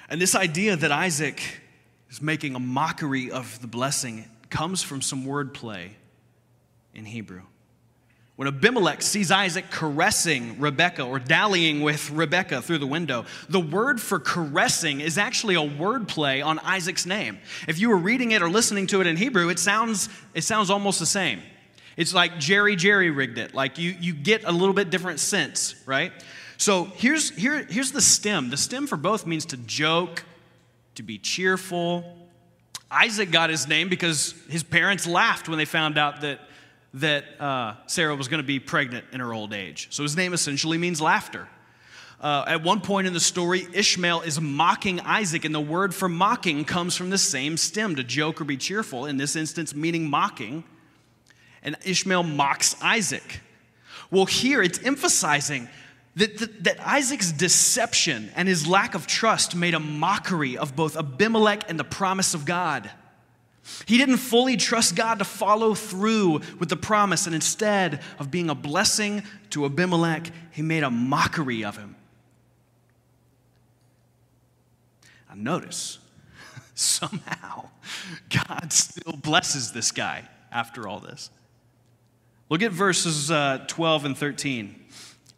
And 0.10 0.20
this 0.20 0.34
idea 0.34 0.76
that 0.76 0.92
Isaac 0.92 1.40
is 2.10 2.20
making 2.20 2.56
a 2.56 2.60
mockery 2.60 3.30
of 3.30 3.62
the 3.62 3.68
blessing 3.68 4.26
comes 4.50 4.82
from 4.82 5.04
some 5.04 5.24
wordplay 5.24 5.92
in 6.98 7.06
Hebrew. 7.06 7.44
When 8.36 8.48
Abimelech 8.48 9.02
sees 9.02 9.32
Isaac 9.32 9.72
caressing 9.72 10.60
Rebekah 10.60 11.06
or 11.06 11.18
dallying 11.18 11.82
with 11.82 12.12
Rebekah 12.12 12.62
through 12.62 12.78
the 12.78 12.86
window, 12.88 13.26
the 13.50 13.60
word 13.60 14.00
for 14.00 14.20
caressing 14.20 15.02
is 15.02 15.18
actually 15.18 15.56
a 15.56 15.64
word 15.64 16.08
play 16.08 16.44
on 16.44 16.60
Isaac's 16.60 17.08
name. 17.08 17.40
If 17.68 17.80
you 17.80 17.90
were 17.90 17.98
reading 17.98 18.34
it 18.34 18.44
or 18.44 18.50
listening 18.50 18.86
to 18.88 19.02
it 19.02 19.08
in 19.08 19.18
Hebrew, 19.18 19.50
it 19.50 19.58
sounds, 19.58 20.10
it 20.36 20.44
sounds 20.44 20.70
almost 20.70 21.00
the 21.00 21.08
same. 21.08 21.42
It's 21.96 22.14
like 22.14 22.38
Jerry 22.38 22.76
Jerry 22.76 23.10
rigged 23.10 23.40
it. 23.40 23.56
Like 23.56 23.80
you, 23.80 23.96
you 24.00 24.14
get 24.14 24.44
a 24.44 24.52
little 24.52 24.76
bit 24.76 24.92
different 24.92 25.20
sense, 25.20 25.74
right? 25.88 26.12
So 26.58 26.86
here's, 26.98 27.32
here, 27.32 27.64
here's 27.64 27.92
the 27.92 28.02
stem. 28.02 28.52
The 28.52 28.58
stem 28.58 28.86
for 28.86 28.98
both 28.98 29.26
means 29.26 29.48
to 29.48 29.58
joke, 29.58 30.24
to 30.94 31.02
be 31.02 31.18
cheerful. 31.18 32.04
Isaac 32.92 33.32
got 33.32 33.50
his 33.50 33.68
name 33.68 33.90
because 33.90 34.36
his 34.48 34.62
parents 34.62 35.08
laughed 35.08 35.50
when 35.50 35.58
they 35.58 35.66
found 35.66 35.98
out 35.98 36.22
that 36.22 36.40
that 37.00 37.26
uh, 37.40 37.76
Sarah 37.88 38.16
was 38.16 38.28
going 38.28 38.42
to 38.42 38.48
be 38.48 38.60
pregnant 38.60 39.06
in 39.12 39.20
her 39.20 39.34
old 39.34 39.54
age. 39.54 39.88
So 39.92 40.04
his 40.04 40.16
name 40.16 40.34
essentially 40.34 40.78
means 40.78 41.02
laughter. 41.02 41.48
Uh, 42.20 42.46
at 42.48 42.64
one 42.64 42.82
point 42.82 43.06
in 43.06 43.14
the 43.14 43.20
story, 43.20 43.68
Ishmael 43.74 44.22
is 44.22 44.42
mocking 44.42 45.00
Isaac, 45.02 45.46
and 45.46 45.54
the 45.54 45.60
word 45.60 45.94
for 45.94 46.10
mocking 46.10 46.66
comes 46.66 46.96
from 46.96 47.12
the 47.12 47.18
same 47.18 47.58
stem 47.58 47.96
to 47.96 48.04
joke 48.04 48.42
or 48.42 48.44
be 48.44 48.58
cheerful, 48.58 49.06
in 49.06 49.18
this 49.18 49.36
instance, 49.36 49.76
meaning 49.76 50.10
mocking. 50.10 50.64
And 51.62 51.76
Ishmael 51.86 52.24
mocks 52.24 52.76
Isaac. 52.82 53.42
Well, 54.10 54.26
here 54.26 54.64
it's 54.64 54.84
emphasizing 54.84 55.70
that, 56.16 56.40
that, 56.40 56.64
that, 56.64 56.88
Isaac's 56.88 57.32
deception 57.32 58.32
and 58.36 58.48
his 58.48 58.66
lack 58.66 58.96
of 58.96 59.06
trust 59.06 59.56
made 59.56 59.76
a 59.76 59.80
mockery 59.80 60.58
of 60.58 60.76
both 60.76 60.98
Abimelech 60.98 61.70
and 61.70 61.80
the 61.80 61.84
promise 61.84 62.34
of 62.34 62.46
God. 62.46 62.90
He 63.86 63.98
didn't 63.98 64.18
fully 64.18 64.58
trust 64.58 64.96
God 64.96 65.20
to 65.20 65.26
follow 65.26 65.74
through 65.74 66.42
with 66.60 66.70
the 66.70 66.78
promise, 66.78 67.26
and 67.26 67.36
instead 67.36 68.02
of 68.20 68.32
being 68.32 68.50
a 68.50 68.56
blessing 68.56 69.24
to 69.52 69.66
Abimelech, 69.66 70.32
he 70.52 70.62
made 70.62 70.84
a 70.84 70.90
mockery 70.90 71.64
of 71.64 71.78
him. 71.78 71.96
Now, 75.30 75.36
notice, 75.36 76.00
somehow, 76.76 77.70
God 78.30 78.72
still 78.72 79.18
blesses 79.18 79.72
this 79.72 79.92
guy 79.92 80.28
after 80.52 80.88
all 80.88 81.00
this. 81.00 81.30
Look 82.50 82.62
at 82.62 82.72
verses 82.72 83.30
uh, 83.30 83.66
12 83.68 84.06
and 84.06 84.18
13 84.18 84.86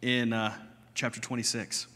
in 0.02 0.32
uh, 0.32 0.54
chapter 0.94 1.20
26. 1.20 1.88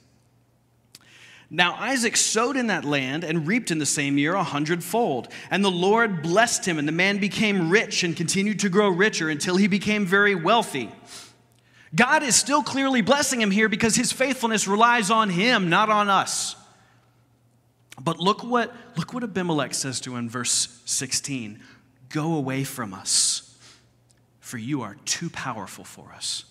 Now 1.55 1.77
Isaac 1.79 2.17
sowed 2.17 2.57
in 2.57 2.67
that 2.67 2.85
land 2.85 3.23
and 3.23 3.47
reaped 3.47 3.71
in 3.71 3.79
the 3.79 3.87
same 3.87 4.19
year 4.19 4.35
a 4.35 4.43
hundredfold. 4.43 5.29
And 5.53 5.65
the 5.65 5.71
Lord 5.71 6.21
blessed 6.21 6.67
him, 6.67 6.81
and 6.81 6.89
the 6.89 6.93
man 6.93 7.19
became 7.19 7.71
rich 7.71 8.03
and 8.03 8.17
continued 8.17 8.59
to 8.61 8.69
grow 8.69 8.89
richer 8.89 9.29
until 9.29 9.55
he 9.57 9.69
became 9.69 10.05
very 10.05 10.35
wealthy. 10.35 10.91
God 11.95 12.25
is 12.25 12.35
still 12.35 12.65
clearly 12.65 13.03
blessing 13.03 13.41
him 13.41 13.53
here 13.53 13.69
because 13.69 13.95
his 13.95 14.11
faithfulness 14.11 14.67
relies 14.67 15.13
on 15.13 15.31
him, 15.31 15.71
not 15.71 15.91
on 15.91 16.11
us. 16.11 16.57
But 18.03 18.19
look 18.19 18.43
what, 18.43 18.75
look 18.97 19.15
what 19.15 19.23
Abimelech 19.23 19.75
says 19.75 20.01
to 20.01 20.17
him 20.17 20.29
verse 20.29 20.81
16 20.87 21.61
Go 22.09 22.35
away 22.35 22.65
from 22.65 22.93
us, 22.93 23.57
for 24.41 24.59
you 24.59 24.83
are 24.83 24.97
too 25.05 25.31
powerful 25.31 25.85
for 25.85 26.13
us. 26.13 26.47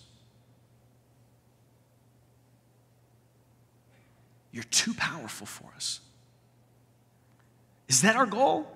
You're 4.54 4.62
too 4.62 4.94
powerful 4.94 5.48
for 5.48 5.66
us. 5.74 5.98
Is 7.88 8.02
that 8.02 8.14
our 8.14 8.24
goal? 8.24 8.68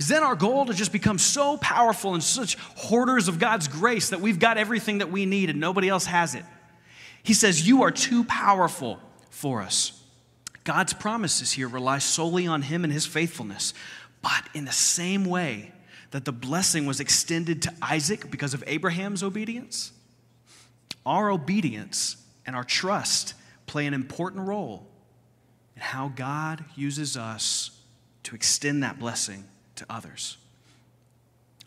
Is 0.00 0.08
that 0.08 0.22
our 0.22 0.34
goal 0.34 0.64
to 0.64 0.72
just 0.72 0.90
become 0.90 1.18
so 1.18 1.58
powerful 1.58 2.14
and 2.14 2.22
such 2.22 2.54
hoarders 2.54 3.28
of 3.28 3.38
God's 3.38 3.68
grace 3.68 4.08
that 4.08 4.22
we've 4.22 4.38
got 4.38 4.56
everything 4.56 4.98
that 4.98 5.10
we 5.10 5.26
need 5.26 5.50
and 5.50 5.60
nobody 5.60 5.90
else 5.90 6.06
has 6.06 6.34
it? 6.34 6.46
He 7.22 7.34
says, 7.34 7.68
You 7.68 7.82
are 7.82 7.90
too 7.90 8.24
powerful 8.24 8.98
for 9.28 9.60
us. 9.60 10.02
God's 10.64 10.94
promises 10.94 11.52
here 11.52 11.68
rely 11.68 11.98
solely 11.98 12.46
on 12.46 12.62
Him 12.62 12.84
and 12.84 12.92
His 12.92 13.04
faithfulness. 13.04 13.74
But 14.22 14.48
in 14.54 14.64
the 14.64 14.72
same 14.72 15.26
way 15.26 15.72
that 16.12 16.24
the 16.24 16.32
blessing 16.32 16.86
was 16.86 17.00
extended 17.00 17.60
to 17.62 17.74
Isaac 17.82 18.30
because 18.30 18.54
of 18.54 18.64
Abraham's 18.66 19.22
obedience, 19.22 19.92
our 21.04 21.30
obedience 21.30 22.16
and 22.46 22.56
our 22.56 22.64
trust 22.64 23.34
play 23.66 23.86
an 23.86 23.94
important 23.94 24.46
role 24.46 24.86
in 25.76 25.82
how 25.82 26.08
God 26.08 26.64
uses 26.74 27.16
us 27.16 27.70
to 28.24 28.34
extend 28.34 28.82
that 28.82 28.98
blessing 28.98 29.44
to 29.76 29.86
others. 29.88 30.36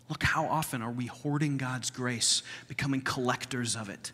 Look, 0.08 0.22
how 0.22 0.46
often 0.46 0.82
are 0.82 0.90
we 0.90 1.06
hoarding 1.06 1.56
God's 1.56 1.90
grace, 1.90 2.42
becoming 2.68 3.00
collectors 3.00 3.74
of 3.74 3.88
it? 3.88 4.12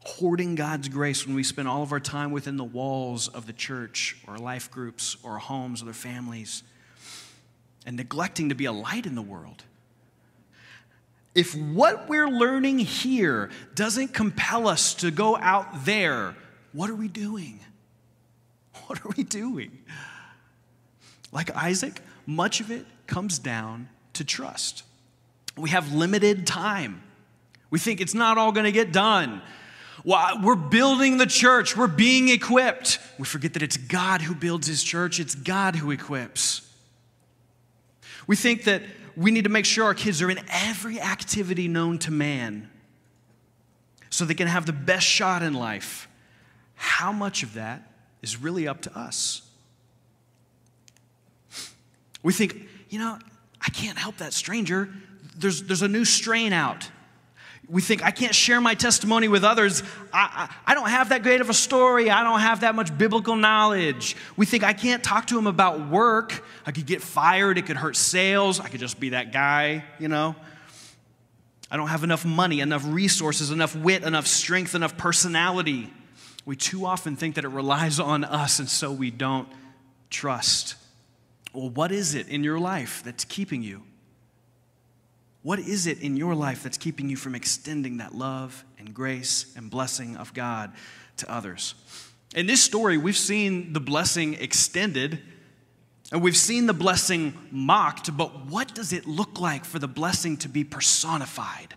Hoarding 0.00 0.54
God's 0.54 0.88
grace 0.88 1.26
when 1.26 1.34
we 1.34 1.42
spend 1.42 1.66
all 1.66 1.82
of 1.82 1.90
our 1.90 1.98
time 1.98 2.30
within 2.30 2.56
the 2.56 2.64
walls 2.64 3.26
of 3.26 3.46
the 3.46 3.52
church 3.52 4.16
or 4.28 4.38
life 4.38 4.70
groups 4.70 5.16
or 5.24 5.38
homes 5.38 5.82
or 5.82 5.86
their 5.86 5.94
families 5.94 6.62
and 7.84 7.96
neglecting 7.96 8.48
to 8.50 8.54
be 8.54 8.66
a 8.66 8.72
light 8.72 9.04
in 9.04 9.16
the 9.16 9.22
world. 9.22 9.64
If 11.36 11.54
what 11.54 12.08
we're 12.08 12.30
learning 12.30 12.78
here 12.78 13.50
doesn't 13.74 14.14
compel 14.14 14.66
us 14.66 14.94
to 14.94 15.10
go 15.10 15.36
out 15.36 15.84
there, 15.84 16.34
what 16.72 16.88
are 16.88 16.94
we 16.94 17.08
doing? 17.08 17.60
What 18.86 19.04
are 19.04 19.10
we 19.16 19.24
doing? 19.24 19.78
Like 21.32 21.54
Isaac, 21.56 22.00
much 22.24 22.60
of 22.60 22.70
it 22.70 22.86
comes 23.08 23.38
down 23.40 23.88
to 24.12 24.24
trust. 24.24 24.84
We 25.56 25.70
have 25.70 25.92
limited 25.92 26.46
time. 26.46 27.02
We 27.70 27.80
think 27.80 28.00
it's 28.00 28.14
not 28.14 28.38
all 28.38 28.52
going 28.52 28.64
to 28.64 28.72
get 28.72 28.92
done. 28.92 29.42
We're 30.04 30.54
building 30.54 31.16
the 31.18 31.26
church, 31.26 31.76
we're 31.76 31.88
being 31.88 32.28
equipped. 32.28 33.00
We 33.18 33.24
forget 33.24 33.54
that 33.54 33.62
it's 33.62 33.76
God 33.76 34.22
who 34.22 34.34
builds 34.34 34.68
his 34.68 34.84
church, 34.84 35.18
it's 35.18 35.34
God 35.34 35.74
who 35.74 35.90
equips. 35.90 36.62
We 38.28 38.36
think 38.36 38.64
that 38.64 38.82
we 39.16 39.30
need 39.30 39.44
to 39.44 39.50
make 39.50 39.64
sure 39.64 39.84
our 39.84 39.94
kids 39.94 40.20
are 40.20 40.30
in 40.30 40.40
every 40.50 41.00
activity 41.00 41.68
known 41.68 41.98
to 42.00 42.10
man 42.10 42.70
so 44.10 44.24
they 44.24 44.34
can 44.34 44.46
have 44.46 44.66
the 44.66 44.72
best 44.72 45.06
shot 45.06 45.42
in 45.42 45.54
life. 45.54 46.08
How 46.74 47.12
much 47.12 47.42
of 47.42 47.54
that 47.54 47.90
is 48.22 48.36
really 48.36 48.68
up 48.68 48.82
to 48.82 48.98
us? 48.98 49.42
We 52.22 52.32
think, 52.32 52.68
you 52.90 52.98
know, 52.98 53.18
I 53.60 53.70
can't 53.70 53.96
help 53.96 54.18
that 54.18 54.32
stranger. 54.32 54.90
There's, 55.36 55.62
there's 55.62 55.82
a 55.82 55.88
new 55.88 56.04
strain 56.04 56.52
out. 56.52 56.90
We 57.68 57.82
think, 57.82 58.04
I 58.04 58.12
can't 58.12 58.34
share 58.34 58.60
my 58.60 58.74
testimony 58.74 59.26
with 59.26 59.42
others. 59.42 59.82
I, 60.12 60.48
I, 60.66 60.72
I, 60.72 60.74
don't 60.74 60.88
have 60.88 61.08
that 61.08 61.24
great 61.24 61.40
of 61.40 61.50
a 61.50 61.54
story. 61.54 62.10
I 62.10 62.22
don't 62.22 62.38
have 62.38 62.60
that 62.60 62.76
much 62.76 62.96
biblical 62.96 63.34
knowledge. 63.34 64.16
We 64.36 64.46
think, 64.46 64.62
I 64.62 64.72
can't 64.72 65.02
talk 65.02 65.26
to 65.28 65.38
him 65.38 65.48
about 65.48 65.88
work. 65.88 66.44
I 66.64 66.70
could 66.70 66.86
get 66.86 67.02
fired. 67.02 67.58
It 67.58 67.66
could 67.66 67.76
hurt 67.76 67.96
sales. 67.96 68.60
I 68.60 68.68
could 68.68 68.78
just 68.78 69.00
be 69.00 69.10
that 69.10 69.32
guy, 69.32 69.84
you 69.98 70.06
know. 70.06 70.36
I 71.70 71.76
don't 71.76 71.88
have 71.88 72.04
enough 72.04 72.24
money, 72.24 72.60
enough 72.60 72.84
resources, 72.86 73.50
enough 73.50 73.74
wit, 73.74 74.04
enough 74.04 74.26
strength, 74.26 74.74
enough 74.74 74.96
personality. 74.96 75.92
We 76.44 76.54
too 76.54 76.86
often 76.86 77.16
think 77.16 77.34
that 77.34 77.44
it 77.44 77.48
relies 77.48 77.98
on 77.98 78.22
us, 78.22 78.60
and 78.60 78.68
so 78.68 78.92
we 78.92 79.10
don't 79.10 79.48
trust. 80.10 80.76
Well, 81.52 81.70
what 81.70 81.90
is 81.90 82.14
it 82.14 82.28
in 82.28 82.44
your 82.44 82.60
life 82.60 83.02
that's 83.04 83.24
keeping 83.24 83.62
you? 83.62 83.82
What 85.46 85.60
is 85.60 85.86
it 85.86 86.00
in 86.00 86.16
your 86.16 86.34
life 86.34 86.64
that's 86.64 86.76
keeping 86.76 87.08
you 87.08 87.14
from 87.14 87.36
extending 87.36 87.98
that 87.98 88.12
love 88.12 88.64
and 88.80 88.92
grace 88.92 89.54
and 89.54 89.70
blessing 89.70 90.16
of 90.16 90.34
God 90.34 90.72
to 91.18 91.32
others? 91.32 91.76
In 92.34 92.48
this 92.48 92.60
story, 92.60 92.98
we've 92.98 93.16
seen 93.16 93.72
the 93.72 93.78
blessing 93.78 94.34
extended 94.34 95.20
and 96.10 96.20
we've 96.20 96.36
seen 96.36 96.66
the 96.66 96.72
blessing 96.72 97.32
mocked, 97.52 98.16
but 98.16 98.46
what 98.46 98.74
does 98.74 98.92
it 98.92 99.06
look 99.06 99.38
like 99.38 99.64
for 99.64 99.78
the 99.78 99.86
blessing 99.86 100.36
to 100.38 100.48
be 100.48 100.64
personified? 100.64 101.74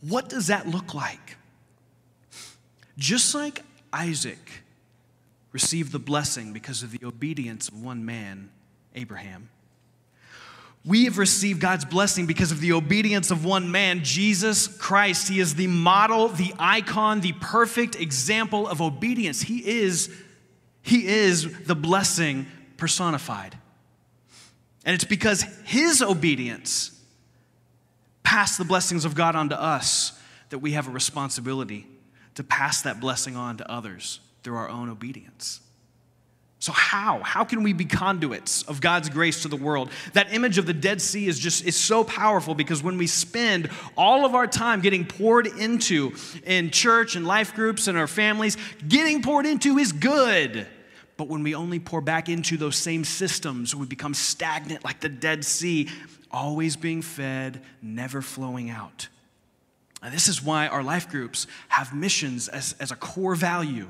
What 0.00 0.30
does 0.30 0.46
that 0.46 0.66
look 0.66 0.94
like? 0.94 1.36
Just 2.96 3.34
like 3.34 3.62
Isaac 3.92 4.62
received 5.52 5.92
the 5.92 5.98
blessing 5.98 6.54
because 6.54 6.82
of 6.82 6.92
the 6.92 7.06
obedience 7.06 7.68
of 7.68 7.84
one 7.84 8.06
man, 8.06 8.48
Abraham 8.94 9.50
we 10.84 11.04
have 11.04 11.18
received 11.18 11.60
God's 11.60 11.84
blessing 11.84 12.26
because 12.26 12.52
of 12.52 12.60
the 12.60 12.72
obedience 12.72 13.30
of 13.30 13.44
one 13.44 13.70
man, 13.70 14.04
Jesus 14.04 14.68
Christ. 14.68 15.28
He 15.28 15.40
is 15.40 15.54
the 15.54 15.66
model, 15.66 16.28
the 16.28 16.54
icon, 16.58 17.20
the 17.20 17.32
perfect 17.32 17.96
example 17.96 18.66
of 18.66 18.80
obedience. 18.80 19.42
He 19.42 19.58
is, 19.58 20.10
he 20.82 21.06
is 21.06 21.64
the 21.64 21.74
blessing 21.74 22.46
personified. 22.76 23.58
And 24.84 24.94
it's 24.94 25.04
because 25.04 25.42
his 25.64 26.00
obedience 26.00 26.98
passed 28.22 28.56
the 28.56 28.64
blessings 28.64 29.04
of 29.04 29.14
God 29.14 29.36
onto 29.36 29.54
us 29.54 30.18
that 30.50 30.58
we 30.58 30.72
have 30.72 30.88
a 30.88 30.90
responsibility 30.90 31.86
to 32.36 32.44
pass 32.44 32.82
that 32.82 33.00
blessing 33.00 33.36
on 33.36 33.56
to 33.58 33.70
others 33.70 34.20
through 34.42 34.56
our 34.56 34.68
own 34.68 34.88
obedience. 34.88 35.60
So 36.60 36.72
how? 36.72 37.20
How 37.22 37.44
can 37.44 37.62
we 37.62 37.72
be 37.72 37.84
conduits 37.84 38.64
of 38.64 38.80
God's 38.80 39.08
grace 39.08 39.42
to 39.42 39.48
the 39.48 39.56
world? 39.56 39.90
That 40.14 40.34
image 40.34 40.58
of 40.58 40.66
the 40.66 40.72
Dead 40.74 41.00
Sea 41.00 41.28
is 41.28 41.38
just 41.38 41.64
is 41.64 41.76
so 41.76 42.02
powerful 42.02 42.54
because 42.54 42.82
when 42.82 42.98
we 42.98 43.06
spend 43.06 43.70
all 43.96 44.26
of 44.26 44.34
our 44.34 44.46
time 44.48 44.80
getting 44.80 45.04
poured 45.04 45.46
into 45.46 46.14
in 46.44 46.70
church 46.70 47.14
and 47.14 47.24
life 47.26 47.54
groups 47.54 47.86
and 47.86 47.96
our 47.96 48.08
families, 48.08 48.56
getting 48.86 49.22
poured 49.22 49.46
into 49.46 49.78
is 49.78 49.92
good. 49.92 50.66
But 51.16 51.28
when 51.28 51.44
we 51.44 51.54
only 51.54 51.78
pour 51.78 52.00
back 52.00 52.28
into 52.28 52.56
those 52.56 52.76
same 52.76 53.04
systems, 53.04 53.74
we 53.74 53.86
become 53.86 54.14
stagnant 54.14 54.84
like 54.84 55.00
the 55.00 55.08
Dead 55.08 55.44
Sea, 55.44 55.88
always 56.30 56.76
being 56.76 57.02
fed, 57.02 57.62
never 57.82 58.20
flowing 58.20 58.68
out. 58.68 59.08
And 60.02 60.12
this 60.12 60.28
is 60.28 60.42
why 60.42 60.68
our 60.68 60.82
life 60.82 61.08
groups 61.08 61.46
have 61.68 61.94
missions 61.94 62.48
as, 62.48 62.74
as 62.80 62.90
a 62.90 62.96
core 62.96 63.34
value. 63.34 63.88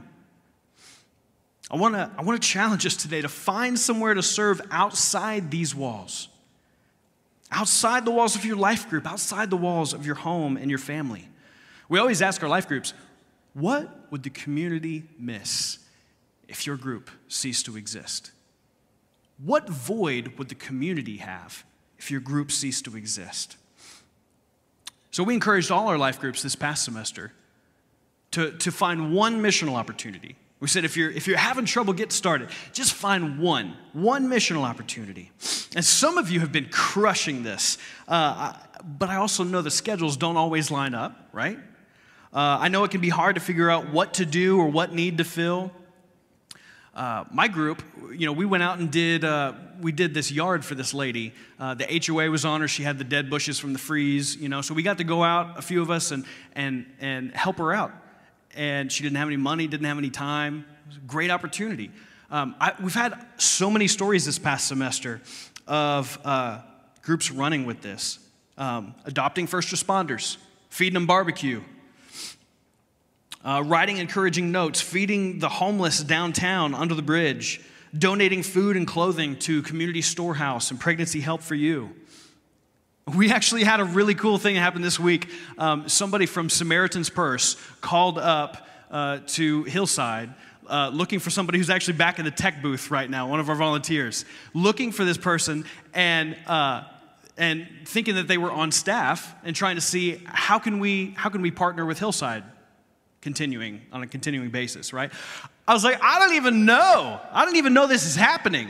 I 1.71 1.77
want 1.77 1.95
to 1.95 2.11
I 2.17 2.23
want 2.23 2.41
to 2.41 2.49
challenge 2.49 2.87
us 2.87 2.97
today 2.97 3.21
to 3.21 3.29
find 3.29 3.79
somewhere 3.79 4.15
to 4.15 4.23
serve 4.23 4.61
outside 4.71 5.51
these 5.51 5.75
walls. 5.75 6.29
Outside 7.51 8.05
the 8.05 8.11
walls 8.11 8.37
of 8.37 8.45
your 8.45 8.57
life 8.57 8.89
group, 8.89 9.07
outside 9.07 9.51
the 9.51 9.57
walls 9.57 9.95
of 9.95 10.05
your 10.05 10.17
home 10.17 10.57
and 10.57 10.71
your 10.71 10.79
family. 10.79 11.29
We 11.89 11.99
always 11.99 12.21
ask 12.21 12.43
our 12.43 12.49
life 12.49 12.69
groups, 12.69 12.93
what 13.55 14.11
would 14.11 14.23
the 14.23 14.31
community 14.31 15.05
miss 15.19 15.79
if 16.47 16.67
your 16.67 16.77
group 16.77 17.11
ceased 17.29 17.65
to 17.67 17.77
exist? 17.77 18.33
What 19.43 19.69
void 19.69 20.39
would 20.39 20.49
the 20.49 20.55
community 20.55 21.19
have 21.19 21.65
if 21.99 22.11
your 22.11 22.21
group 22.21 22.53
ceased 22.53 22.85
to 22.85 22.97
exist? 22.97 23.57
So 25.11 25.23
we 25.23 25.35
encouraged 25.35 25.71
all 25.71 25.89
our 25.89 25.99
life 25.99 26.21
groups 26.21 26.43
this 26.43 26.55
past 26.55 26.85
semester 26.85 27.33
to, 28.33 28.53
to 28.59 28.71
find 28.71 29.13
one 29.13 29.43
missional 29.43 29.75
opportunity 29.75 30.37
we 30.61 30.67
said 30.67 30.85
if 30.85 30.97
you're, 30.97 31.11
if 31.11 31.29
you're 31.29 31.39
having 31.39 31.67
trouble 31.67 31.93
getting 31.93 32.11
started, 32.11 32.49
just 32.73 32.93
find 32.93 33.39
one, 33.39 33.77
one 33.93 34.29
missional 34.29 34.63
opportunity. 34.63 35.31
And 35.77 35.85
some 35.85 36.19
of 36.19 36.31
you 36.31 36.41
have 36.41 36.51
been 36.51 36.69
crushing 36.71 37.45
this, 37.45 37.79
uh, 38.09 38.55
but 38.85 39.09
I 39.09 39.17
also 39.17 39.45
know 39.45 39.63
the 39.63 39.71
schedules 39.71 40.17
don't 40.17 40.37
always 40.37 40.71
line 40.71 40.95
up, 40.95 41.29
right? 41.33 41.59
Uh, 42.33 42.59
I 42.61 42.69
know 42.69 42.83
it 42.83 42.91
can 42.91 43.01
be 43.01 43.09
hard 43.09 43.37
to 43.37 43.41
figure 43.41 43.71
out 43.71 43.91
what 43.91 44.15
to 44.15 44.27
do 44.27 44.59
or 44.59 44.67
what 44.67 44.93
need 44.93 45.19
to 45.19 45.25
fill. 45.25 45.71
Uh, 46.93 47.25
my 47.31 47.47
group, 47.47 47.81
you 48.11 48.27
know, 48.27 48.33
we 48.33 48.45
went 48.45 48.65
out 48.65 48.81
and 48.81 48.91
did 48.91 49.25
uh, 49.25 49.53
we 49.81 49.93
did 49.93 50.13
this 50.13 50.33
yard 50.33 50.65
for 50.65 50.75
this 50.75 50.93
lady. 50.93 51.33
Uh, 51.61 51.75
the 51.75 52.03
HOA 52.05 52.29
was 52.29 52.45
on 52.45 52.61
her. 52.61 52.67
She 52.67 52.83
had 52.83 52.99
the 52.99 53.05
dead 53.05 53.31
bushes 53.31 53.61
from 53.61 53.73
the 53.73 53.79
freeze, 53.79 54.35
you 54.35 54.49
know. 54.49 54.63
So 54.63 54.75
we 54.75 54.83
got 54.83 54.99
to 54.99 55.05
go 55.05 55.23
out, 55.23 55.57
a 55.57 55.63
few 55.63 55.81
of 55.81 55.93
us, 55.93 56.11
and 56.11 56.25
and 56.57 56.87
and 56.99 57.33
help 57.37 57.59
her 57.59 57.73
out 57.73 57.93
and 58.59 58.91
she 58.91 59.05
didn't 59.05 59.17
have 59.17 59.29
any 59.29 59.37
money, 59.37 59.69
didn't 59.69 59.87
have 59.87 59.99
any 59.99 60.11
time. 60.11 60.67
Great 61.07 61.31
opportunity. 61.31 61.91
Um, 62.29 62.57
I, 62.61 62.73
we've 62.83 62.95
had 62.95 63.15
so 63.39 63.71
many 63.71 63.87
stories 63.87 64.27
this 64.27 64.39
past 64.39 64.67
semester 64.67 65.23
of 65.67 66.19
uh, 66.25 66.61
groups 67.03 67.31
running 67.31 67.65
with 67.65 67.81
this 67.81 68.19
um, 68.59 68.95
adopting 69.05 69.47
first 69.47 69.73
responders, 69.73 70.37
feeding 70.71 70.95
them 70.95 71.07
barbecue, 71.07 71.63
uh, 73.45 73.63
writing 73.65 73.99
encouraging 73.99 74.51
notes, 74.51 74.81
feeding 74.81 75.39
the 75.39 75.49
homeless 75.49 76.03
downtown 76.03 76.75
under 76.75 76.95
the 76.95 77.03
bridge, 77.03 77.61
donating 77.97 78.43
food 78.43 78.77
and 78.77 78.89
clothing 78.89 79.39
to 79.39 79.63
Community 79.63 80.03
Storehouse 80.03 80.73
and 80.73 80.81
Pregnancy 80.81 81.21
Help 81.21 81.43
for 81.43 81.55
You. 81.55 81.95
We 83.15 83.31
actually 83.31 83.65
had 83.65 83.81
a 83.81 83.85
really 83.85 84.15
cool 84.15 84.37
thing 84.37 84.57
happen 84.57 84.83
this 84.83 85.01
week. 85.01 85.31
Um, 85.57 85.89
somebody 85.89 86.27
from 86.27 86.51
Samaritan's 86.51 87.09
Purse 87.09 87.57
called 87.81 88.19
up 88.19 88.69
uh, 88.91 89.21
to 89.29 89.65
Hillside. 89.65 90.35
Uh, 90.67 90.91
looking 90.93 91.19
for 91.19 91.31
somebody 91.31 91.57
who's 91.57 91.71
actually 91.71 91.97
back 91.97 92.19
in 92.19 92.27
the 92.27 92.31
tech 92.31 92.61
booth 92.61 92.91
right 92.91 93.09
now, 93.09 93.27
one 93.27 93.41
of 93.41 93.49
our 93.49 93.55
volunteers, 93.55 94.27
looking 94.53 94.93
for 94.93 95.07
this 95.07 95.17
person 95.17 95.65
and, 95.95 96.37
uh, 96.47 96.83
and 97.39 97.67
thinking 97.87 98.17
that 98.17 98.29
they 98.29 98.37
were 98.37 98.53
on 98.53 98.71
staff 98.71 99.35
and 99.43 99.57
trying 99.57 99.77
to 99.77 99.81
see 99.81 100.21
how 100.27 100.59
can 100.59 100.79
we, 100.79 101.15
how 101.17 101.31
can 101.31 101.41
we 101.41 101.51
partner 101.51 101.87
with 101.87 101.99
Hillside 101.99 102.45
continuing 103.23 103.81
on 103.91 104.03
a 104.03 104.07
continuing 104.07 104.51
basis, 104.51 104.93
right? 104.93 105.11
I 105.67 105.73
was 105.73 105.85
like, 105.85 105.99
I 106.03 106.19
don't 106.19 106.35
even 106.35 106.67
know. 106.67 107.19
I 107.33 107.47
don't 107.47 107.57
even 107.57 107.73
know 107.73 107.87
this 107.87 108.05
is 108.05 108.17
happening. 108.17 108.69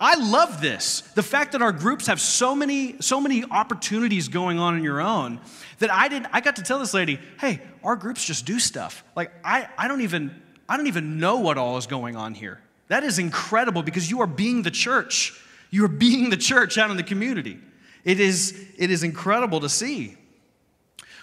I 0.00 0.14
love 0.14 0.60
this. 0.60 1.00
The 1.00 1.22
fact 1.22 1.52
that 1.52 1.62
our 1.62 1.72
groups 1.72 2.06
have 2.06 2.20
so 2.20 2.54
many, 2.54 2.96
so 3.00 3.20
many 3.20 3.44
opportunities 3.44 4.28
going 4.28 4.58
on 4.58 4.76
in 4.76 4.84
your 4.84 5.00
own 5.00 5.40
that 5.80 5.90
I 5.90 6.08
didn't, 6.08 6.28
I 6.32 6.40
got 6.40 6.56
to 6.56 6.62
tell 6.62 6.78
this 6.78 6.94
lady, 6.94 7.18
hey, 7.40 7.60
our 7.82 7.96
groups 7.96 8.24
just 8.24 8.46
do 8.46 8.60
stuff. 8.60 9.02
Like 9.16 9.32
I, 9.44 9.68
I 9.76 9.88
don't 9.88 10.02
even, 10.02 10.40
I 10.68 10.76
don't 10.76 10.86
even 10.86 11.18
know 11.18 11.38
what 11.38 11.58
all 11.58 11.76
is 11.78 11.88
going 11.88 12.14
on 12.14 12.34
here. 12.34 12.60
That 12.86 13.02
is 13.02 13.18
incredible 13.18 13.82
because 13.82 14.08
you 14.10 14.20
are 14.20 14.26
being 14.26 14.62
the 14.62 14.70
church. 14.70 15.40
You 15.70 15.84
are 15.84 15.88
being 15.88 16.30
the 16.30 16.36
church 16.36 16.78
out 16.78 16.90
in 16.90 16.96
the 16.96 17.02
community. 17.02 17.58
It 18.04 18.20
is, 18.20 18.66
it 18.78 18.90
is 18.90 19.02
incredible 19.02 19.60
to 19.60 19.68
see. 19.68 20.16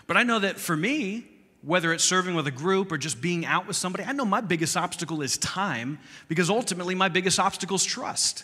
But 0.06 0.18
I 0.18 0.24
know 0.24 0.40
that 0.40 0.60
for 0.60 0.76
me, 0.76 1.26
whether 1.62 1.94
it's 1.94 2.04
serving 2.04 2.36
with 2.36 2.46
a 2.46 2.52
group 2.52 2.92
or 2.92 2.98
just 2.98 3.22
being 3.22 3.46
out 3.46 3.68
with 3.68 3.76
somebody, 3.76 4.04
I 4.04 4.12
know 4.12 4.26
my 4.26 4.42
biggest 4.42 4.76
obstacle 4.78 5.22
is 5.22 5.38
time 5.38 5.98
because 6.28 6.50
ultimately 6.50 6.94
my 6.94 7.10
biggest 7.10 7.40
obstacle 7.40 7.78
is 7.78 7.86
trust. 7.86 8.44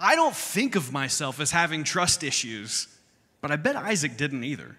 I 0.00 0.16
don't 0.16 0.34
think 0.34 0.76
of 0.76 0.92
myself 0.92 1.40
as 1.40 1.50
having 1.50 1.84
trust 1.84 2.24
issues, 2.24 2.88
but 3.42 3.50
I 3.50 3.56
bet 3.56 3.76
Isaac 3.76 4.16
didn't 4.16 4.44
either. 4.44 4.76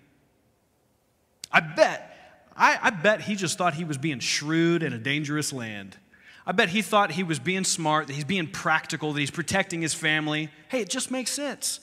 I 1.52 1.60
bet, 1.60 2.50
I, 2.58 2.80
I 2.82 2.90
bet 2.90 3.22
he 3.22 3.36
just 3.36 3.58
thought 3.58 3.76
he 3.76 3.84
was 3.84 3.98
being 3.98 4.20
shrewd 4.20 4.82
in 4.82 4.94
a 4.94 4.98
dangerous 4.98 5.54
land. 5.54 5.98
I 6.46 6.52
I 6.52 6.54
bet 6.54 6.70
he 6.70 6.82
thought 6.82 7.12
he 7.12 7.24
was 7.24 7.38
being 7.38 7.64
smart, 7.64 8.08
that 8.08 8.14
he's 8.14 8.26
being 8.26 8.48
practical, 8.48 9.14
that 9.14 9.20
he's 9.20 9.32
protecting 9.32 9.82
his 9.82 9.94
family. 9.94 10.50
Hey, 10.70 10.82
it 10.82 10.90
just 10.90 11.12
makes 11.12 11.32
sense. 11.32 11.80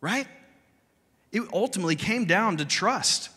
Right? 0.00 0.28
It 1.32 1.42
ultimately 1.52 1.96
came 1.96 2.26
down 2.26 2.58
to 2.58 2.64
trust. 2.64 3.30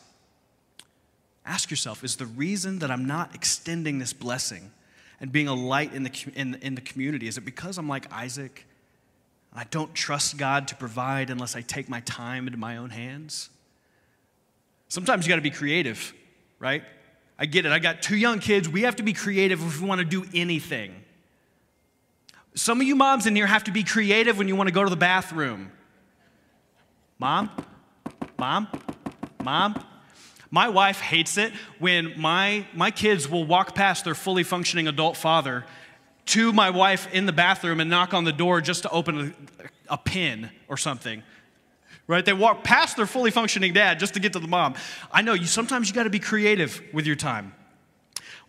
Ask 1.45 1.71
yourself 1.71 2.03
is 2.03 2.17
the 2.17 2.27
reason 2.27 2.79
that 2.79 2.91
I'm 2.91 3.05
not 3.05 3.33
extending 3.33 3.97
this 3.97 4.13
blessing 4.13 4.71
and 5.21 5.31
being 5.31 5.47
a 5.47 5.53
light 5.53 5.93
in 5.93 6.03
the, 6.03 6.11
in, 6.35 6.55
in 6.55 6.75
the 6.75 6.81
community, 6.81 7.27
is 7.27 7.37
it 7.37 7.45
because 7.45 7.77
I'm 7.77 7.87
like 7.87 8.11
Isaac? 8.11 8.65
I 9.53 9.65
don't 9.65 9.93
trust 9.93 10.37
God 10.37 10.67
to 10.69 10.75
provide 10.75 11.29
unless 11.29 11.55
I 11.55 11.61
take 11.61 11.87
my 11.87 12.01
time 12.01 12.47
into 12.47 12.57
my 12.57 12.77
own 12.77 12.89
hands? 12.89 13.49
Sometimes 14.89 15.25
you 15.25 15.29
got 15.29 15.35
to 15.35 15.41
be 15.41 15.51
creative, 15.51 16.13
right? 16.59 16.83
I 17.37 17.45
get 17.45 17.65
it. 17.65 17.71
I 17.71 17.79
got 17.79 18.01
two 18.01 18.17
young 18.17 18.39
kids. 18.39 18.67
We 18.67 18.81
have 18.81 18.97
to 18.97 19.03
be 19.03 19.13
creative 19.13 19.61
if 19.65 19.79
we 19.79 19.87
want 19.87 19.99
to 19.99 20.05
do 20.05 20.25
anything. 20.33 20.93
Some 22.55 22.81
of 22.81 22.87
you 22.87 22.95
moms 22.95 23.27
in 23.27 23.35
here 23.35 23.47
have 23.47 23.63
to 23.65 23.71
be 23.71 23.83
creative 23.83 24.37
when 24.37 24.47
you 24.47 24.55
want 24.55 24.67
to 24.67 24.73
go 24.73 24.83
to 24.83 24.89
the 24.89 24.97
bathroom. 24.97 25.71
Mom, 27.19 27.49
mom, 28.37 28.67
mom. 29.43 29.85
My 30.51 30.69
wife 30.69 30.99
hates 30.99 31.37
it 31.37 31.53
when 31.79 32.19
my, 32.19 32.67
my 32.73 32.91
kids 32.91 33.27
will 33.27 33.45
walk 33.45 33.73
past 33.73 34.05
their 34.05 34.15
fully 34.15 34.43
functioning 34.43 34.87
adult 34.87 35.17
father 35.17 35.65
to 36.27 36.53
my 36.53 36.69
wife 36.69 37.11
in 37.13 37.25
the 37.25 37.31
bathroom 37.31 37.79
and 37.79 37.89
knock 37.89 38.13
on 38.13 38.25
the 38.25 38.33
door 38.33 38.61
just 38.61 38.83
to 38.83 38.89
open 38.89 39.33
a, 39.89 39.93
a 39.93 39.97
pin 39.97 40.51
or 40.67 40.77
something 40.77 41.23
right? 42.11 42.25
They 42.25 42.33
walk 42.33 42.63
past 42.63 42.97
their 42.97 43.05
fully 43.05 43.31
functioning 43.31 43.71
dad 43.71 43.97
just 43.97 44.15
to 44.15 44.19
get 44.19 44.33
to 44.33 44.39
the 44.39 44.47
mom. 44.47 44.75
I 45.11 45.21
know 45.21 45.33
you 45.33 45.45
sometimes 45.45 45.87
you 45.87 45.95
got 45.95 46.03
to 46.03 46.09
be 46.09 46.19
creative 46.19 46.81
with 46.93 47.07
your 47.07 47.15
time. 47.15 47.53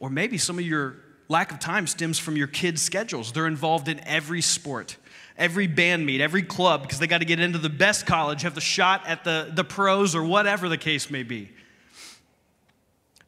Or 0.00 0.10
maybe 0.10 0.36
some 0.36 0.58
of 0.58 0.64
your 0.64 0.96
lack 1.28 1.52
of 1.52 1.60
time 1.60 1.86
stems 1.86 2.18
from 2.18 2.36
your 2.36 2.48
kids' 2.48 2.82
schedules. 2.82 3.30
They're 3.30 3.46
involved 3.46 3.86
in 3.86 4.00
every 4.00 4.40
sport, 4.40 4.96
every 5.38 5.68
band 5.68 6.04
meet, 6.04 6.20
every 6.20 6.42
club 6.42 6.82
because 6.82 6.98
they 6.98 7.06
got 7.06 7.18
to 7.18 7.24
get 7.24 7.38
into 7.38 7.58
the 7.58 7.70
best 7.70 8.04
college, 8.04 8.42
have 8.42 8.56
the 8.56 8.60
shot 8.60 9.06
at 9.06 9.22
the, 9.22 9.52
the 9.54 9.62
pros 9.64 10.16
or 10.16 10.24
whatever 10.24 10.68
the 10.68 10.78
case 10.78 11.08
may 11.08 11.22
be. 11.22 11.50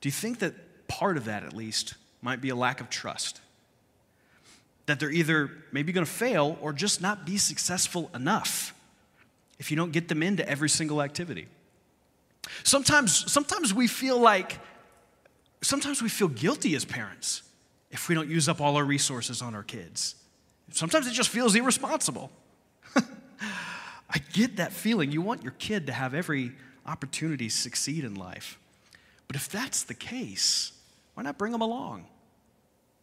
Do 0.04 0.08
you 0.08 0.12
think 0.12 0.40
that 0.40 0.86
part 0.86 1.16
of 1.16 1.24
that, 1.24 1.44
at 1.44 1.54
least, 1.54 1.94
might 2.20 2.42
be 2.42 2.50
a 2.50 2.54
lack 2.54 2.82
of 2.82 2.90
trust? 2.90 3.40
That 4.84 5.00
they're 5.00 5.10
either 5.10 5.50
maybe 5.72 5.92
going 5.92 6.04
to 6.04 6.12
fail 6.12 6.58
or 6.60 6.74
just 6.74 7.00
not 7.00 7.24
be 7.24 7.38
successful 7.38 8.10
enough 8.14 8.74
if 9.58 9.70
you 9.70 9.78
don't 9.78 9.92
get 9.92 10.08
them 10.08 10.22
into 10.22 10.46
every 10.46 10.68
single 10.68 11.00
activity. 11.00 11.46
Sometimes, 12.64 13.32
sometimes 13.32 13.72
we 13.72 13.86
feel 13.86 14.18
like, 14.20 14.58
sometimes 15.62 16.02
we 16.02 16.10
feel 16.10 16.28
guilty 16.28 16.74
as 16.74 16.84
parents 16.84 17.42
if 17.90 18.06
we 18.06 18.14
don't 18.14 18.28
use 18.28 18.46
up 18.46 18.60
all 18.60 18.76
our 18.76 18.84
resources 18.84 19.40
on 19.40 19.54
our 19.54 19.62
kids. 19.62 20.16
Sometimes 20.70 21.06
it 21.06 21.12
just 21.14 21.30
feels 21.30 21.54
irresponsible. 21.54 22.30
I 22.94 24.18
get 24.34 24.58
that 24.58 24.74
feeling. 24.74 25.12
You 25.12 25.22
want 25.22 25.42
your 25.42 25.54
kid 25.58 25.86
to 25.86 25.94
have 25.94 26.12
every 26.12 26.52
opportunity 26.84 27.48
to 27.48 27.54
succeed 27.54 28.04
in 28.04 28.16
life. 28.16 28.58
But 29.26 29.36
if 29.36 29.48
that's 29.48 29.84
the 29.84 29.94
case, 29.94 30.72
why 31.14 31.22
not 31.22 31.38
bring 31.38 31.52
them 31.52 31.60
along? 31.60 32.06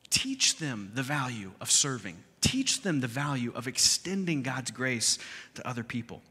Teach 0.09 0.57
them 0.57 0.91
the 0.93 1.03
value 1.03 1.51
of 1.61 1.71
serving, 1.71 2.17
teach 2.41 2.81
them 2.81 2.99
the 2.99 3.07
value 3.07 3.51
of 3.55 3.67
extending 3.67 4.43
God's 4.43 4.71
grace 4.71 5.17
to 5.55 5.67
other 5.67 5.83
people. 5.83 6.21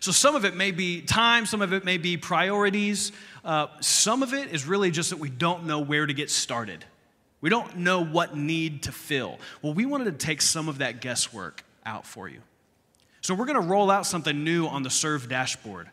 So, 0.00 0.12
some 0.12 0.34
of 0.34 0.44
it 0.44 0.54
may 0.54 0.70
be 0.70 1.02
time, 1.02 1.46
some 1.46 1.62
of 1.62 1.72
it 1.72 1.84
may 1.84 1.98
be 1.98 2.16
priorities. 2.16 3.12
Uh, 3.44 3.66
some 3.80 4.22
of 4.22 4.34
it 4.34 4.52
is 4.52 4.66
really 4.66 4.90
just 4.90 5.10
that 5.10 5.18
we 5.18 5.30
don't 5.30 5.64
know 5.64 5.80
where 5.80 6.06
to 6.06 6.14
get 6.14 6.30
started. 6.30 6.84
We 7.40 7.50
don't 7.50 7.78
know 7.78 8.04
what 8.04 8.36
need 8.36 8.84
to 8.84 8.92
fill. 8.92 9.38
Well, 9.62 9.74
we 9.74 9.86
wanted 9.86 10.06
to 10.06 10.26
take 10.26 10.42
some 10.42 10.68
of 10.68 10.78
that 10.78 11.00
guesswork 11.00 11.64
out 11.84 12.06
for 12.06 12.28
you. 12.28 12.40
So, 13.20 13.34
we're 13.34 13.46
going 13.46 13.60
to 13.60 13.68
roll 13.68 13.90
out 13.90 14.06
something 14.06 14.44
new 14.44 14.66
on 14.66 14.82
the 14.82 14.90
Serve 14.90 15.28
dashboard 15.28 15.90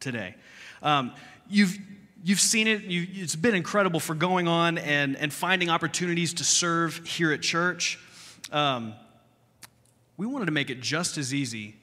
today. 0.00 0.34
Um, 0.82 1.12
you've 1.48 1.78
You've 2.26 2.40
seen 2.40 2.66
it, 2.66 2.84
you, 2.84 3.06
it's 3.12 3.36
been 3.36 3.54
incredible 3.54 4.00
for 4.00 4.14
going 4.14 4.48
on 4.48 4.78
and, 4.78 5.14
and 5.14 5.30
finding 5.30 5.68
opportunities 5.68 6.32
to 6.34 6.44
serve 6.44 7.06
here 7.06 7.32
at 7.32 7.42
church. 7.42 7.98
Um, 8.50 8.94
we 10.16 10.24
wanted 10.24 10.46
to 10.46 10.52
make 10.52 10.70
it 10.70 10.80
just 10.80 11.18
as 11.18 11.34
easy 11.34 11.74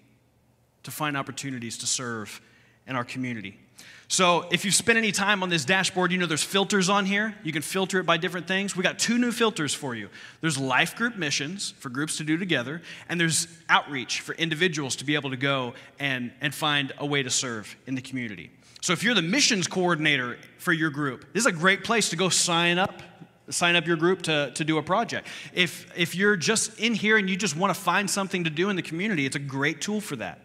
to 0.81 0.89
find 0.89 1.15
opportunities 1.15 1.77
to 1.77 1.85
serve 1.85 2.41
in 2.87 2.95
our 2.95 3.03
community. 3.03 3.59
So, 4.07 4.47
if 4.51 4.65
you've 4.65 4.73
spent 4.73 4.97
any 4.97 5.11
time 5.11 5.43
on 5.43 5.49
this 5.49 5.63
dashboard, 5.63 6.11
you 6.11 6.17
know 6.17 6.25
there's 6.25 6.43
filters 6.43 6.89
on 6.89 7.05
here. 7.05 7.35
You 7.43 7.53
can 7.53 7.61
filter 7.61 7.99
it 7.99 8.05
by 8.05 8.17
different 8.17 8.47
things. 8.47 8.75
We 8.75 8.81
got 8.81 8.97
two 8.97 9.19
new 9.19 9.31
filters 9.31 9.75
for 9.75 9.93
you. 9.93 10.09
There's 10.41 10.57
life 10.57 10.95
group 10.95 11.17
missions 11.17 11.75
for 11.77 11.89
groups 11.89 12.17
to 12.17 12.23
do 12.23 12.35
together, 12.35 12.81
and 13.07 13.21
there's 13.21 13.47
outreach 13.69 14.21
for 14.21 14.33
individuals 14.33 14.95
to 14.97 15.05
be 15.05 15.13
able 15.13 15.29
to 15.29 15.37
go 15.37 15.75
and, 15.99 16.31
and 16.41 16.53
find 16.53 16.93
a 16.97 17.05
way 17.05 17.21
to 17.21 17.29
serve 17.29 17.77
in 17.85 17.93
the 17.93 18.01
community. 18.01 18.49
So, 18.81 18.93
if 18.93 19.03
you're 19.03 19.13
the 19.13 19.21
missions 19.21 19.67
coordinator 19.67 20.39
for 20.57 20.73
your 20.73 20.89
group, 20.89 21.31
this 21.33 21.41
is 21.41 21.45
a 21.45 21.51
great 21.51 21.83
place 21.83 22.09
to 22.09 22.15
go 22.15 22.29
sign 22.29 22.79
up 22.79 23.01
sign 23.49 23.75
up 23.75 23.85
your 23.85 23.97
group 23.97 24.21
to, 24.21 24.49
to 24.55 24.63
do 24.63 24.77
a 24.77 24.81
project. 24.81 25.27
If, 25.53 25.91
if 25.97 26.15
you're 26.15 26.37
just 26.37 26.79
in 26.79 26.93
here 26.93 27.17
and 27.17 27.29
you 27.29 27.35
just 27.35 27.55
want 27.57 27.73
to 27.73 27.79
find 27.79 28.09
something 28.09 28.45
to 28.45 28.49
do 28.49 28.69
in 28.69 28.77
the 28.77 28.81
community, 28.81 29.25
it's 29.25 29.35
a 29.35 29.39
great 29.39 29.81
tool 29.81 29.99
for 29.99 30.15
that. 30.17 30.39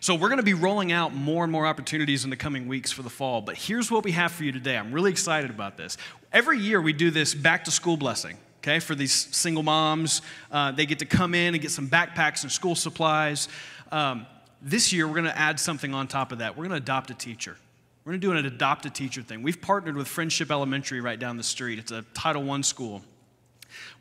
So, 0.00 0.14
we're 0.14 0.28
going 0.28 0.38
to 0.38 0.44
be 0.44 0.54
rolling 0.54 0.90
out 0.90 1.14
more 1.14 1.44
and 1.44 1.52
more 1.52 1.66
opportunities 1.66 2.24
in 2.24 2.30
the 2.30 2.36
coming 2.36 2.66
weeks 2.66 2.90
for 2.90 3.02
the 3.02 3.10
fall. 3.10 3.40
But 3.40 3.56
here's 3.56 3.90
what 3.90 4.04
we 4.04 4.12
have 4.12 4.32
for 4.32 4.42
you 4.44 4.50
today. 4.50 4.76
I'm 4.76 4.92
really 4.92 5.10
excited 5.10 5.50
about 5.50 5.76
this. 5.76 5.96
Every 6.32 6.58
year, 6.58 6.80
we 6.80 6.92
do 6.92 7.10
this 7.10 7.34
back 7.34 7.64
to 7.64 7.70
school 7.70 7.96
blessing, 7.96 8.38
okay, 8.60 8.80
for 8.80 8.94
these 8.94 9.12
single 9.12 9.62
moms. 9.62 10.22
Uh, 10.50 10.72
they 10.72 10.86
get 10.86 11.00
to 11.00 11.06
come 11.06 11.34
in 11.34 11.54
and 11.54 11.60
get 11.62 11.70
some 11.70 11.88
backpacks 11.88 12.42
and 12.42 12.50
school 12.50 12.74
supplies. 12.74 13.48
Um, 13.92 14.26
this 14.60 14.92
year, 14.92 15.06
we're 15.06 15.14
going 15.14 15.24
to 15.24 15.38
add 15.38 15.60
something 15.60 15.94
on 15.94 16.08
top 16.08 16.32
of 16.32 16.38
that. 16.38 16.56
We're 16.56 16.64
going 16.68 16.80
to 16.80 16.82
adopt 16.82 17.10
a 17.10 17.14
teacher. 17.14 17.56
We're 18.04 18.12
going 18.12 18.20
to 18.20 18.26
do 18.26 18.32
an 18.32 18.44
adopt 18.46 18.86
a 18.86 18.90
teacher 18.90 19.22
thing. 19.22 19.42
We've 19.42 19.60
partnered 19.60 19.96
with 19.96 20.08
Friendship 20.08 20.50
Elementary 20.50 21.00
right 21.00 21.18
down 21.18 21.36
the 21.36 21.42
street, 21.42 21.78
it's 21.78 21.92
a 21.92 22.02
Title 22.14 22.50
I 22.50 22.60
school. 22.62 23.02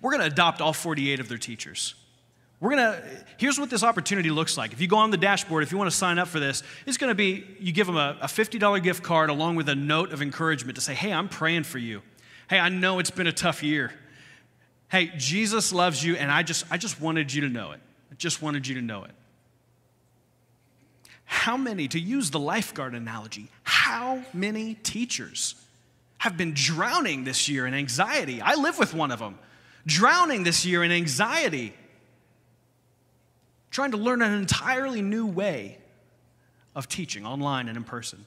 We're 0.02 0.12
going 0.12 0.22
to 0.22 0.28
adopt 0.28 0.62
all 0.62 0.74
48 0.74 1.20
of 1.20 1.28
their 1.28 1.38
teachers. 1.38 1.96
We're 2.60 2.72
gonna, 2.72 3.04
here's 3.38 3.60
what 3.60 3.70
this 3.70 3.84
opportunity 3.84 4.32
looks 4.32 4.58
like. 4.58 4.74
If 4.74 4.82
you 4.82 4.88
go 4.88 4.98
on 4.98 5.12
the 5.12 5.18
dashboard, 5.18 5.62
if 5.62 5.72
you 5.72 5.78
wanna 5.78 5.92
sign 5.92 6.18
up 6.18 6.28
for 6.28 6.40
this, 6.40 6.64
it's 6.88 6.98
gonna 6.98 7.14
be 7.14 7.46
you 7.60 7.72
give 7.72 7.86
them 7.86 7.98
a, 7.98 8.18
a 8.20 8.26
$50 8.26 8.82
gift 8.82 9.04
card 9.04 9.30
along 9.30 9.58
with 9.58 9.70
a 9.70 9.76
note 9.76 10.12
of 10.12 10.24
encouragement 10.24 10.76
to 10.76 10.82
say, 10.82 10.96
hey, 10.96 11.14
I'm 11.14 11.30
praying 11.30 11.64
for 11.64 11.78
you. 11.78 12.02
Hey, 12.50 12.58
I 12.58 12.70
know 12.70 12.98
it's 12.98 13.12
been 13.12 13.28
a 13.28 13.32
tough 13.32 13.62
year. 13.62 13.94
Hey, 14.90 15.12
Jesus 15.18 15.74
loves 15.74 16.04
you, 16.04 16.16
and 16.16 16.32
I 16.32 16.44
just, 16.44 16.66
I 16.72 16.78
just 16.78 17.00
wanted 17.02 17.32
you 17.34 17.42
to 17.42 17.50
know 17.50 17.74
it. 17.74 17.82
I 18.10 18.16
just 18.16 18.42
wanted 18.42 18.66
you 18.66 18.76
to 18.76 18.82
know 18.82 19.04
it. 19.04 19.12
How 21.28 21.58
many, 21.58 21.88
to 21.90 22.00
use 22.00 22.32
the 22.32 22.40
lifeguard 22.40 22.96
analogy, 22.96 23.50
how 23.64 24.24
many 24.34 24.74
teachers 24.76 25.56
have 26.18 26.36
been 26.36 26.54
drowning 26.54 27.24
this 27.24 27.48
year 27.48 27.68
in 27.68 27.74
anxiety? 27.74 28.42
I 28.42 28.56
live 28.56 28.80
with 28.80 28.94
one 28.94 29.12
of 29.12 29.20
them. 29.20 29.38
Drowning 29.86 30.44
this 30.44 30.66
year 30.66 30.84
in 30.84 30.92
anxiety 30.92 31.74
trying 33.78 33.92
to 33.92 33.98
learn 33.98 34.24
an 34.24 34.34
entirely 34.34 35.04
new 35.04 35.28
way 35.28 35.78
of 36.76 36.90
teaching 36.90 37.28
online 37.28 37.68
and 37.68 37.78
in 37.78 37.84
person. 37.84 38.26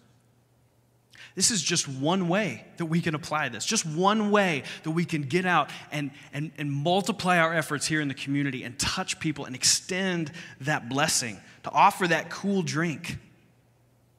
This 1.35 1.51
is 1.51 1.61
just 1.61 1.89
one 1.89 2.29
way 2.29 2.65
that 2.77 2.87
we 2.87 3.01
can 3.01 3.17
apply 3.17 3.49
this, 3.49 3.65
just 3.65 3.85
one 3.85 4.31
way 4.31 4.63
that 4.85 4.91
we 4.91 5.05
can 5.05 5.23
get 5.23 5.47
out 5.47 5.71
and, 5.91 6.13
and, 6.33 6.53
and 6.57 6.71
multiply 6.71 7.39
our 7.39 7.53
efforts 7.53 7.87
here 7.87 8.01
in 8.01 8.07
the 8.07 8.15
community 8.15 8.63
and 8.63 8.79
touch 8.79 9.19
people 9.19 9.45
and 9.45 9.57
extend 9.57 10.31
that 10.61 10.89
blessing, 10.89 11.37
to 11.63 11.71
offer 11.71 12.07
that 12.09 12.31
cool 12.31 12.63
drink. 12.63 13.19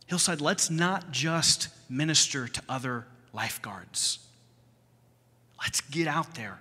Hillside, 0.08 0.42
let's 0.42 0.70
not 0.70 1.12
just 1.12 1.70
minister 1.90 2.48
to 2.48 2.62
other 2.68 3.06
lifeguards. 3.34 4.20
Let's 5.60 5.82
get 5.82 6.08
out 6.08 6.36
there. 6.36 6.60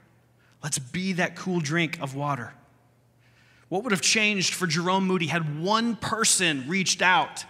Let's 0.62 0.78
be 0.78 1.14
that 1.14 1.36
cool 1.36 1.61
drink 1.61 2.00
of 2.00 2.14
water. 2.14 2.52
What 3.68 3.84
would 3.84 3.92
have 3.92 4.02
changed 4.02 4.54
for 4.54 4.66
Jerome 4.66 5.07
Moody 5.07 5.28
had 5.28 5.62
one 5.62 5.96
person 5.96 6.64
reached 6.68 7.02
out 7.02 7.44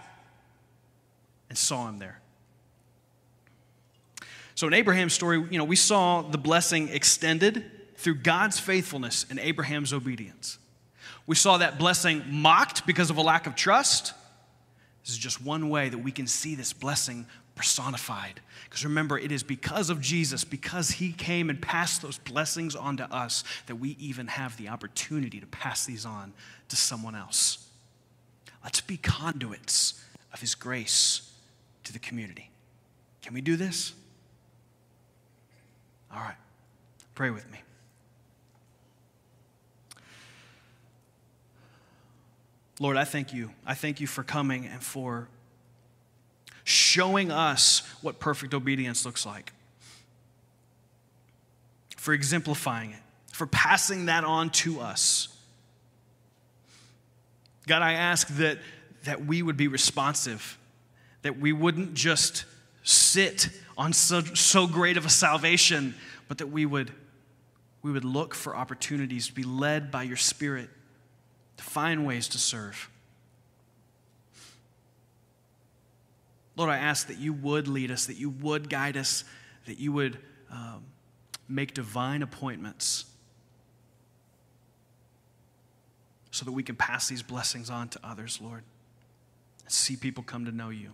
and 1.49 1.57
saw 1.57 1.87
him 1.89 1.99
there? 1.99 2.21
So 4.55 4.67
in 4.67 4.73
Abraham's 4.73 5.13
story, 5.13 5.43
you 5.49 5.57
know, 5.57 5.63
we 5.63 5.75
saw 5.75 6.21
the 6.21 6.37
blessing 6.37 6.89
extended 6.89 7.65
through 7.95 8.15
God's 8.15 8.59
faithfulness 8.59 9.25
and 9.29 9.39
Abraham's 9.39 9.93
obedience. 9.93 10.59
We 11.31 11.35
saw 11.35 11.59
that 11.59 11.79
blessing 11.79 12.25
mocked 12.27 12.85
because 12.85 13.09
of 13.09 13.15
a 13.15 13.21
lack 13.21 13.47
of 13.47 13.55
trust. 13.55 14.13
This 15.05 15.11
is 15.13 15.17
just 15.17 15.41
one 15.41 15.69
way 15.69 15.87
that 15.87 15.97
we 15.97 16.11
can 16.11 16.27
see 16.27 16.55
this 16.55 16.73
blessing 16.73 17.25
personified. 17.55 18.41
Because 18.65 18.83
remember, 18.83 19.17
it 19.17 19.31
is 19.31 19.41
because 19.41 19.89
of 19.89 20.01
Jesus, 20.01 20.43
because 20.43 20.91
he 20.91 21.13
came 21.13 21.49
and 21.49 21.61
passed 21.61 22.01
those 22.01 22.17
blessings 22.17 22.75
on 22.75 22.97
to 22.97 23.05
us, 23.15 23.45
that 23.67 23.77
we 23.77 23.95
even 23.97 24.27
have 24.27 24.57
the 24.57 24.67
opportunity 24.67 25.39
to 25.39 25.47
pass 25.47 25.85
these 25.85 26.05
on 26.05 26.33
to 26.67 26.75
someone 26.75 27.15
else. 27.15 27.65
Let's 28.61 28.81
be 28.81 28.97
conduits 28.97 30.03
of 30.33 30.41
his 30.41 30.53
grace 30.53 31.31
to 31.85 31.93
the 31.93 31.99
community. 31.99 32.49
Can 33.21 33.33
we 33.33 33.39
do 33.39 33.55
this? 33.55 33.93
All 36.13 36.19
right. 36.19 36.35
Pray 37.15 37.29
with 37.29 37.49
me. 37.49 37.59
Lord, 42.81 42.97
I 42.97 43.03
thank 43.03 43.31
you. 43.31 43.51
I 43.63 43.75
thank 43.75 44.01
you 44.01 44.07
for 44.07 44.23
coming 44.23 44.65
and 44.65 44.81
for 44.81 45.27
showing 46.63 47.31
us 47.31 47.83
what 48.01 48.17
perfect 48.17 48.55
obedience 48.55 49.05
looks 49.05 49.23
like, 49.23 49.53
for 51.95 52.11
exemplifying 52.11 52.89
it, 52.89 53.01
for 53.33 53.45
passing 53.45 54.07
that 54.07 54.23
on 54.23 54.49
to 54.49 54.79
us. 54.79 55.27
God, 57.67 57.83
I 57.83 57.93
ask 57.93 58.27
that, 58.37 58.57
that 59.03 59.27
we 59.27 59.43
would 59.43 59.57
be 59.57 59.67
responsive, 59.67 60.57
that 61.21 61.39
we 61.39 61.53
wouldn't 61.53 61.93
just 61.93 62.45
sit 62.81 63.49
on 63.77 63.93
so, 63.93 64.21
so 64.21 64.65
great 64.65 64.97
of 64.97 65.05
a 65.05 65.09
salvation, 65.09 65.93
but 66.27 66.39
that 66.39 66.47
we 66.47 66.65
would, 66.65 66.91
we 67.83 67.91
would 67.91 68.05
look 68.05 68.33
for 68.33 68.55
opportunities 68.55 69.27
to 69.27 69.33
be 69.33 69.43
led 69.43 69.91
by 69.91 70.01
your 70.01 70.17
Spirit 70.17 70.67
to 71.61 71.69
find 71.69 72.05
ways 72.05 72.27
to 72.29 72.37
serve. 72.37 72.89
Lord, 76.55 76.69
I 76.69 76.77
ask 76.77 77.07
that 77.07 77.17
you 77.17 77.33
would 77.33 77.67
lead 77.67 77.91
us, 77.91 78.07
that 78.07 78.17
you 78.17 78.29
would 78.29 78.69
guide 78.69 78.97
us, 78.97 79.23
that 79.65 79.79
you 79.79 79.91
would 79.93 80.17
um, 80.51 80.83
make 81.47 81.73
divine 81.73 82.23
appointments 82.23 83.05
so 86.31 86.45
that 86.45 86.51
we 86.51 86.63
can 86.63 86.75
pass 86.75 87.07
these 87.07 87.21
blessings 87.21 87.69
on 87.69 87.89
to 87.89 87.99
others, 88.03 88.39
Lord, 88.41 88.63
and 89.63 89.71
see 89.71 89.95
people 89.95 90.23
come 90.23 90.45
to 90.45 90.51
know 90.51 90.69
you. 90.69 90.91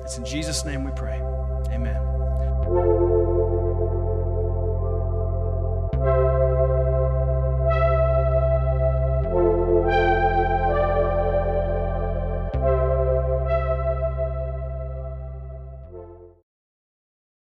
It's 0.00 0.18
in 0.18 0.24
Jesus' 0.24 0.64
name 0.64 0.84
we 0.84 0.92
pray. 0.92 1.20
Amen. 1.70 2.97